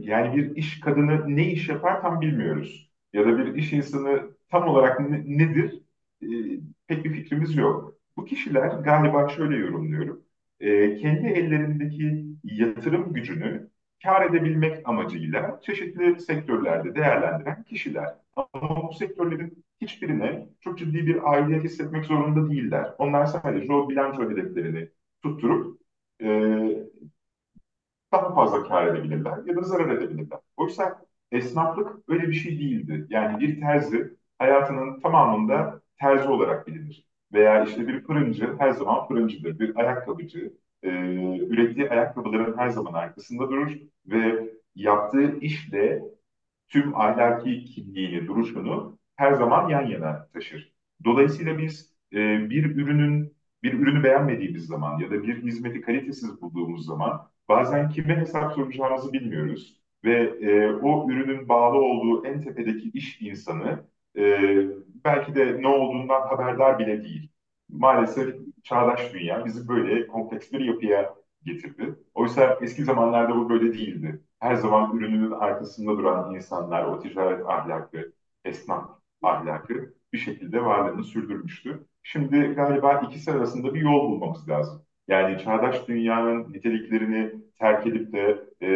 yani 0.00 0.36
bir 0.36 0.56
iş 0.56 0.80
kadını 0.80 1.36
ne 1.36 1.52
iş 1.52 1.68
yapar 1.68 2.02
tam 2.02 2.20
bilmiyoruz. 2.20 2.90
Ya 3.12 3.24
da 3.26 3.38
bir 3.38 3.54
iş 3.54 3.72
insanı 3.72 4.22
tam 4.50 4.68
olarak 4.68 5.00
ne- 5.00 5.24
nedir 5.38 5.82
e, 6.22 6.26
pek 6.86 7.04
bir 7.04 7.12
fikrimiz 7.14 7.56
yok. 7.56 7.94
Bu 8.16 8.24
kişiler 8.24 8.68
galiba 8.68 9.28
şöyle 9.28 9.56
yorumluyorum. 9.56 10.22
E, 10.60 10.96
kendi 10.96 11.26
ellerindeki 11.28 12.26
yatırım 12.44 13.12
gücünü 13.14 13.70
kâr 14.02 14.26
edebilmek 14.30 14.88
amacıyla 14.88 15.60
çeşitli 15.62 16.20
sektörlerde 16.20 16.94
değerlendiren 16.94 17.62
kişiler. 17.64 18.14
Ama 18.52 18.88
bu 18.88 18.92
sektörlerin 18.94 19.64
hiçbirine 19.80 20.48
çok 20.60 20.78
ciddi 20.78 21.06
bir 21.06 21.32
aidiyet 21.32 21.64
hissetmek 21.64 22.04
zorunda 22.04 22.50
değiller. 22.50 22.94
Onlar 22.98 23.26
sadece 23.26 23.72
o 23.72 23.88
bilanço 23.90 24.30
hedeflerini 24.30 24.88
tutturup 25.22 25.80
e, 26.22 26.26
daha 28.12 28.34
fazla 28.34 28.68
kâr 28.68 28.86
edebilirler 28.86 29.44
ya 29.44 29.56
da 29.56 29.62
zarar 29.62 29.88
edebilirler. 29.96 30.38
Oysa 30.56 31.06
esnaflık 31.32 31.96
öyle 32.08 32.28
bir 32.28 32.32
şey 32.34 32.58
değildi. 32.60 33.06
Yani 33.10 33.40
bir 33.40 33.60
terzi 33.60 34.16
hayatının 34.38 35.00
tamamında 35.00 35.82
terzi 36.00 36.28
olarak 36.28 36.66
bilinir. 36.66 37.09
Veya 37.32 37.64
işte 37.64 37.88
bir 37.88 38.00
fırıncı 38.04 38.56
her 38.58 38.70
zaman 38.70 39.08
fırıncıdır. 39.08 39.58
Bir 39.58 39.76
ayakkabıcı 39.76 40.52
e, 40.82 40.88
ürettiği 41.46 41.90
ayakkabıların 41.90 42.56
her 42.58 42.68
zaman 42.68 42.92
arkasında 42.92 43.50
durur 43.50 43.72
ve 44.06 44.50
yaptığı 44.74 45.38
işle 45.40 46.02
tüm 46.68 46.96
ahlaki 46.96 47.64
kimliğini, 47.64 48.26
duruşunu 48.26 48.98
her 49.16 49.32
zaman 49.32 49.68
yan 49.68 49.86
yana 49.86 50.28
taşır. 50.32 50.72
Dolayısıyla 51.04 51.58
biz 51.58 51.94
e, 52.12 52.50
bir 52.50 52.64
ürünün 52.76 53.36
bir 53.62 53.72
ürünü 53.74 54.04
beğenmediğimiz 54.04 54.66
zaman 54.66 54.98
ya 54.98 55.10
da 55.10 55.22
bir 55.22 55.42
hizmeti 55.42 55.80
kalitesiz 55.80 56.42
bulduğumuz 56.42 56.86
zaman 56.86 57.28
bazen 57.48 57.88
kime 57.90 58.16
hesap 58.16 58.52
soracağımızı 58.52 59.12
bilmiyoruz 59.12 59.80
ve 60.04 60.12
e, 60.40 60.72
o 60.72 61.10
ürünün 61.10 61.48
bağlı 61.48 61.78
olduğu 61.78 62.26
en 62.26 62.40
tepedeki 62.40 62.90
iş 62.90 63.22
insanı 63.22 63.84
e, 64.16 64.22
belki 65.04 65.34
de 65.34 65.62
ne 65.62 65.68
olduğundan 65.68 66.20
haberdar 66.28 66.78
bile 66.78 67.02
değil. 67.02 67.30
Maalesef 67.68 68.36
çağdaş 68.64 69.12
dünya 69.14 69.44
bizi 69.44 69.68
böyle 69.68 70.06
kompleks 70.06 70.52
bir 70.52 70.60
yapıya 70.60 71.14
getirdi. 71.44 71.94
Oysa 72.14 72.58
eski 72.62 72.84
zamanlarda 72.84 73.36
bu 73.36 73.50
böyle 73.50 73.72
değildi. 73.72 74.22
Her 74.40 74.54
zaman 74.54 74.96
ürününün 74.96 75.30
arkasında 75.30 75.90
duran 75.98 76.34
insanlar, 76.34 76.84
o 76.84 76.98
ticaret 77.00 77.46
ahlakı, 77.46 78.12
esnaf 78.44 78.90
ahlakı 79.22 79.94
bir 80.12 80.18
şekilde 80.18 80.64
varlığını 80.64 81.04
sürdürmüştü. 81.04 81.86
Şimdi 82.02 82.40
galiba 82.54 83.00
ikisi 83.08 83.32
arasında 83.32 83.74
bir 83.74 83.80
yol 83.80 84.10
bulmamız 84.10 84.48
lazım. 84.48 84.82
Yani 85.08 85.38
çağdaş 85.44 85.88
dünyanın 85.88 86.52
niteliklerini 86.52 87.32
terk 87.58 87.86
edip 87.86 88.12
de 88.12 88.44
e, 88.62 88.68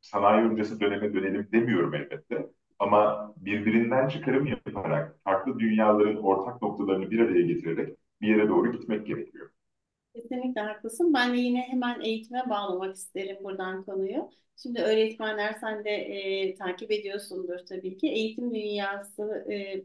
sanayi 0.00 0.44
öncesi 0.46 0.80
döneme 0.80 1.14
dönelim 1.14 1.48
demiyorum 1.52 1.94
elbette. 1.94 2.46
Ama 2.80 3.34
birbirinden 3.38 4.08
çıkarım 4.08 4.46
yaparak, 4.46 5.20
farklı 5.24 5.60
dünyaların 5.60 6.16
ortak 6.16 6.62
noktalarını 6.62 7.12
bir 7.12 7.20
araya 7.20 7.42
getirerek 7.42 7.98
bir 8.22 8.28
yere 8.28 8.50
doğru 8.50 8.72
gitmek 8.72 9.08
gerekiyor. 9.08 9.50
Kesinlikle 10.14 10.60
haklısın. 10.60 11.14
Ben 11.14 11.32
de 11.34 11.38
yine 11.38 11.62
hemen 11.62 12.00
eğitime 12.00 12.50
bağlamak 12.50 12.96
isterim 12.96 13.38
buradan 13.44 13.84
konuyu. 13.84 14.30
Şimdi 14.56 14.80
öğretmenler 14.82 15.52
sen 15.60 15.84
de 15.84 15.90
e, 15.90 16.54
takip 16.54 16.92
ediyorsundur 16.92 17.58
tabii 17.68 17.98
ki. 17.98 18.08
Eğitim 18.08 18.54
dünyası 18.54 19.46
e, 19.52 19.84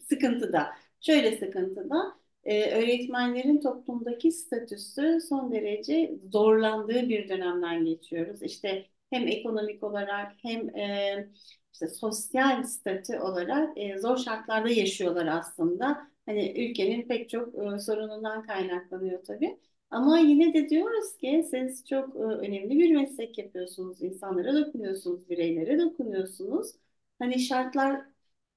sıkıntıda. 0.00 0.68
Şöyle 1.00 1.36
sıkıntıda. 1.38 2.16
E, 2.44 2.70
öğretmenlerin 2.82 3.60
toplumdaki 3.60 4.32
statüsü 4.32 5.20
son 5.28 5.52
derece 5.52 6.14
zorlandığı 6.32 7.08
bir 7.08 7.28
dönemden 7.28 7.84
geçiyoruz. 7.84 8.42
İşte 8.42 8.86
hem 9.10 9.28
ekonomik 9.28 9.82
olarak 9.84 10.32
hem 10.42 10.76
e, 10.76 11.28
işte 11.76 11.86
sosyal 11.88 12.62
statü 12.62 13.18
olarak 13.18 13.78
e, 13.78 13.98
zor 13.98 14.16
şartlarda 14.18 14.68
yaşıyorlar 14.68 15.26
aslında. 15.26 16.10
Hani 16.26 16.52
ülkenin 16.70 17.08
pek 17.08 17.30
çok 17.30 17.54
e, 17.74 17.78
sorunundan 17.78 18.42
kaynaklanıyor 18.46 19.24
tabii. 19.24 19.58
Ama 19.90 20.18
yine 20.18 20.54
de 20.54 20.68
diyoruz 20.68 21.16
ki 21.18 21.46
siz 21.50 21.84
çok 21.88 22.16
e, 22.16 22.18
önemli 22.18 22.78
bir 22.78 22.94
meslek 22.96 23.38
yapıyorsunuz. 23.38 24.02
İnsanlara 24.02 24.54
dokunuyorsunuz, 24.54 25.28
bireylere 25.30 25.78
dokunuyorsunuz. 25.80 26.72
Hani 27.18 27.38
şartlar 27.40 28.02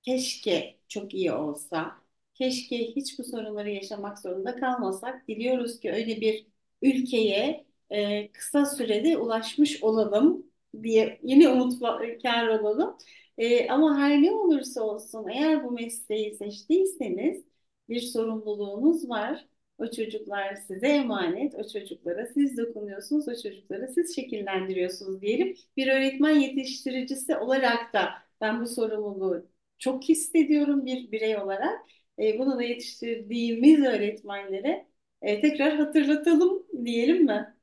keşke 0.01 0.79
çok 0.87 1.13
iyi 1.13 1.31
olsa. 1.33 1.91
Keşke 2.33 2.77
hiç 2.95 3.19
bu 3.19 3.23
sorunları 3.23 3.69
yaşamak 3.69 4.19
zorunda 4.19 4.55
kalmasak. 4.55 5.27
Diliyoruz 5.27 5.79
ki 5.79 5.91
öyle 5.91 6.21
bir 6.21 6.47
ülkeye 6.81 7.65
e, 7.89 8.31
kısa 8.31 8.65
sürede 8.65 9.17
ulaşmış 9.17 9.83
olalım 9.83 10.48
diye 10.83 11.19
yine 11.23 11.49
umutkar 11.49 12.47
olalım. 12.47 12.97
E, 13.37 13.67
ama 13.69 13.97
her 13.99 14.21
ne 14.21 14.31
olursa 14.31 14.81
olsun 14.83 15.27
eğer 15.27 15.63
bu 15.63 15.71
mesleği 15.71 16.35
seçtiyseniz 16.35 17.45
bir 17.89 18.01
sorumluluğunuz 18.01 19.09
var. 19.09 19.47
O 19.77 19.91
çocuklar 19.91 20.55
size 20.55 20.87
emanet, 20.87 21.55
o 21.55 21.67
çocuklara 21.67 22.25
siz 22.27 22.57
dokunuyorsunuz, 22.57 23.27
o 23.27 23.35
çocuklara 23.43 23.87
siz 23.87 24.15
şekillendiriyorsunuz 24.15 25.21
diyelim. 25.21 25.55
Bir 25.77 25.87
öğretmen 25.87 26.35
yetiştiricisi 26.39 27.37
olarak 27.37 27.93
da 27.93 28.09
ben 28.41 28.61
bu 28.61 28.67
sorumluluğu 28.67 29.49
çok 29.77 30.03
hissediyorum 30.03 30.85
bir 30.85 31.11
birey 31.11 31.37
olarak. 31.37 31.79
E, 32.19 32.39
bunu 32.39 32.57
da 32.57 32.63
yetiştirdiğimiz 32.63 33.79
öğretmenlere 33.85 34.87
e, 35.21 35.41
tekrar 35.41 35.75
hatırlatalım 35.75 36.65
diyelim 36.85 37.25
mi? 37.25 37.58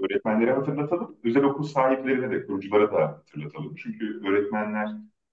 Öğretmenlere 0.00 0.52
hatırlatalım, 0.52 1.16
özel 1.24 1.44
okul 1.44 1.62
sahiplerine 1.64 2.30
de, 2.30 2.46
kuruculara 2.46 2.92
da 2.92 3.00
hatırlatalım. 3.08 3.74
Çünkü 3.76 4.20
öğretmenler 4.28 4.88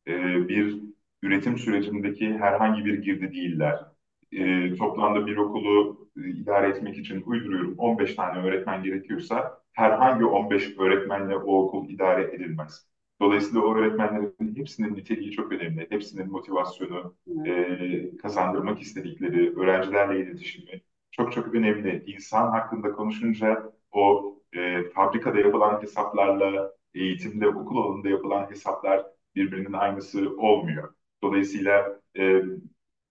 e, 0.08 0.48
bir 0.50 0.80
üretim 1.22 1.58
sürecindeki 1.58 2.34
herhangi 2.34 2.86
bir 2.86 3.02
girdi 3.04 3.34
değiller. 3.34 3.86
E, 4.32 4.76
toplamda 4.76 5.28
bir 5.28 5.38
okulu 5.38 6.08
e, 6.18 6.30
idare 6.30 6.68
etmek 6.70 6.98
için 6.98 7.22
uyduruyorum 7.26 7.76
15 7.78 8.16
tane 8.16 8.40
öğretmen 8.48 8.84
gerekiyorsa 8.84 9.62
herhangi 9.74 10.26
15 10.26 10.78
öğretmenle 10.80 11.36
o 11.38 11.64
okul 11.64 11.90
idare 11.90 12.24
edilmez. 12.36 12.88
Dolayısıyla 13.22 13.62
o 13.62 13.76
öğretmenlerin 13.76 14.56
hepsinin 14.56 14.96
niteliği 14.96 15.32
çok 15.32 15.52
önemli. 15.52 15.88
Hepsinin 15.90 16.32
motivasyonu, 16.32 17.16
e, 17.46 18.18
kazandırmak 18.18 18.82
istedikleri, 18.82 19.56
öğrencilerle 19.60 20.20
iletişimi 20.24 20.82
çok 21.12 21.34
çok 21.34 21.56
önemli. 21.56 22.04
İnsan 22.08 22.52
hakkında 22.52 22.92
konuşunca 22.92 23.74
o 23.92 24.37
e, 24.54 24.84
fabrikada 24.90 25.40
yapılan 25.40 25.82
hesaplarla 25.82 26.74
eğitimde, 26.94 27.48
okul 27.48 27.78
alanında 27.78 28.10
yapılan 28.10 28.50
hesaplar 28.52 29.06
birbirinin 29.36 29.74
aynısı 29.74 30.38
olmuyor. 30.38 30.94
Dolayısıyla 31.24 32.00
e, 32.20 32.42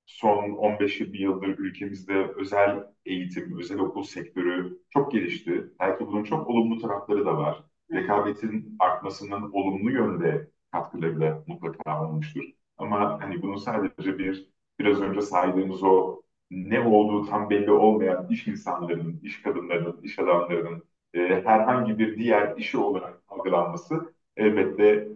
son 0.07 0.51
15-20 0.51 1.16
yıldır 1.22 1.49
ülkemizde 1.59 2.14
özel 2.37 2.84
eğitim, 3.07 3.59
özel 3.59 3.78
okul 3.78 4.03
sektörü 4.03 4.78
çok 4.91 5.12
gelişti. 5.12 5.70
Belki 5.80 6.07
bunun 6.07 6.24
çok 6.24 6.49
olumlu 6.49 6.78
tarafları 6.82 7.26
da 7.26 7.37
var. 7.39 7.64
Rekabetin 7.93 8.76
artmasının 8.78 9.51
olumlu 9.53 9.91
yönde 9.91 10.51
katkıları 10.72 11.20
da 11.20 11.45
mutlaka 11.47 12.05
olmuştur. 12.05 12.45
Ama 12.78 13.20
hani 13.22 13.43
bunun 13.43 13.57
sadece 13.57 14.18
bir 14.18 14.51
biraz 14.78 15.01
önce 15.01 15.20
saydığımız 15.20 15.82
o 15.82 16.22
ne 16.51 16.80
olduğu 16.80 17.26
tam 17.26 17.51
belli 17.51 17.70
olmayan 17.70 18.28
iş 18.30 18.47
insanlarının, 18.49 19.20
iş 19.22 19.43
kadınlarının, 19.43 20.03
iş 20.03 20.18
adamlarının 20.18 20.82
e, 21.14 21.20
herhangi 21.44 21.98
bir 21.98 22.16
diğer 22.18 22.57
işi 22.57 22.78
olarak 22.78 23.22
algılanması 23.28 24.14
elbette 24.36 25.09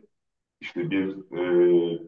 işte 0.60 0.90
bir 0.90 1.16
e, 1.96 2.00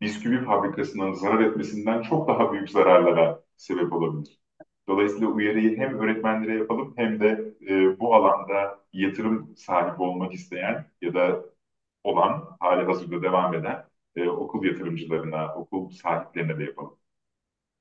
bisküvi 0.00 0.44
fabrikasının 0.44 1.12
zarar 1.12 1.40
etmesinden 1.40 2.02
çok 2.02 2.28
daha 2.28 2.52
büyük 2.52 2.70
zararlara 2.70 3.42
sebep 3.56 3.92
olabilir. 3.92 4.40
Dolayısıyla 4.88 5.28
uyarıyı 5.28 5.78
hem 5.78 5.98
öğretmenlere 5.98 6.58
yapalım 6.58 6.94
hem 6.96 7.20
de 7.20 7.54
e, 7.68 8.00
bu 8.00 8.14
alanda 8.14 8.80
yatırım 8.92 9.56
sahibi 9.56 10.02
olmak 10.02 10.34
isteyen 10.34 10.86
ya 11.02 11.14
da 11.14 11.44
olan, 12.04 12.56
hali 12.60 12.84
hazırda 12.86 13.22
devam 13.22 13.54
eden 13.54 13.84
e, 14.16 14.28
okul 14.28 14.64
yatırımcılarına, 14.66 15.54
okul 15.54 15.90
sahiplerine 15.90 16.58
de 16.58 16.64
yapalım. 16.64 16.96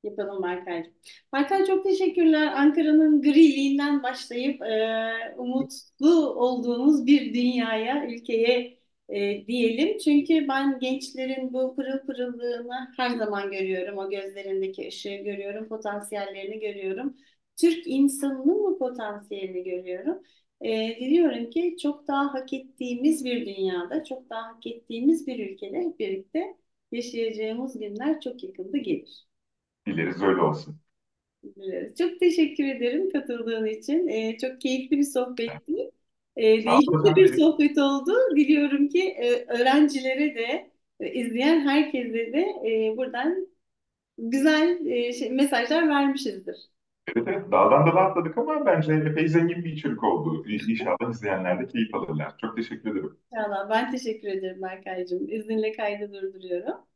Yapalım 0.09 0.43
Berkay'cığım. 0.43 0.93
Berkay 1.33 1.65
çok 1.65 1.83
teşekkürler. 1.85 2.47
Ankara'nın 2.55 3.21
griliğinden 3.21 4.03
başlayıp 4.03 4.61
e, 4.61 5.35
umutlu 5.37 6.33
olduğumuz 6.35 7.05
bir 7.05 7.33
dünyaya, 7.33 8.05
ülkeye 8.07 8.77
e, 9.09 9.47
diyelim. 9.47 9.97
Çünkü 9.97 10.47
ben 10.47 10.79
gençlerin 10.79 11.53
bu 11.53 11.75
pırıl 11.75 11.99
pırıllığını 11.99 12.93
her 12.97 13.09
zaman 13.09 13.51
görüyorum. 13.51 13.97
O 13.97 14.09
gözlerindeki 14.09 14.87
ışığı 14.87 15.15
görüyorum, 15.15 15.67
potansiyellerini 15.67 16.59
görüyorum. 16.59 17.17
Türk 17.61 17.87
insanının 17.87 18.63
bu 18.63 18.79
potansiyelini 18.79 19.63
görüyorum. 19.63 20.23
E, 20.61 20.95
diliyorum 20.99 21.49
ki 21.49 21.75
çok 21.81 22.07
daha 22.07 22.33
hak 22.33 22.53
ettiğimiz 22.53 23.25
bir 23.25 23.45
dünyada, 23.45 24.03
çok 24.03 24.29
daha 24.29 24.47
hak 24.47 24.67
ettiğimiz 24.67 25.27
bir 25.27 25.49
ülkede 25.51 25.77
hep 25.79 25.99
birlikte 25.99 26.57
yaşayacağımız 26.91 27.79
günler 27.79 28.21
çok 28.21 28.43
yakında 28.43 28.77
gelir. 28.77 29.26
Dileriz 29.87 30.23
öyle 30.23 30.41
olsun. 30.41 30.81
Çok 31.97 32.19
teşekkür 32.19 32.63
ederim 32.65 33.09
katıldığın 33.09 33.65
için. 33.65 34.07
Ee, 34.07 34.37
çok 34.37 34.61
keyifli 34.61 34.97
bir 34.97 35.03
sohbetti. 35.03 35.91
Ee, 36.37 36.43
değişik 36.65 37.15
bir 37.15 37.27
sohbet 37.27 37.77
oldu. 37.77 38.13
Diliyorum 38.35 38.89
ki 38.89 39.03
e, 39.09 39.45
öğrencilere 39.45 40.35
de, 40.35 40.71
e, 40.99 41.13
izleyen 41.13 41.59
herkese 41.67 42.33
de 42.33 42.39
e, 42.65 42.97
buradan 42.97 43.47
güzel 44.17 44.87
e, 44.87 45.13
şey, 45.13 45.31
mesajlar 45.31 45.89
vermişizdir. 45.89 46.57
Evet, 47.15 47.27
evet, 47.27 47.51
dağdan 47.51 47.87
dala 47.87 47.99
atladık 47.99 48.37
ama 48.37 48.65
bence 48.65 48.93
epey 48.93 49.27
zengin 49.27 49.63
bir 49.65 49.73
içerik 49.73 50.03
oldu. 50.03 50.45
İnşallah 50.49 51.09
izleyenler 51.11 51.59
de 51.59 51.67
keyif 51.67 51.95
alırlar. 51.95 52.37
Çok 52.41 52.55
teşekkür 52.57 52.91
ederim. 52.91 53.17
İnşallah. 53.31 53.69
Ben 53.69 53.91
teşekkür 53.91 54.27
ederim 54.27 54.61
Berkaycığım. 54.61 55.29
İzninle 55.29 55.71
kaydı 55.71 56.13
durduruyorum. 56.13 56.87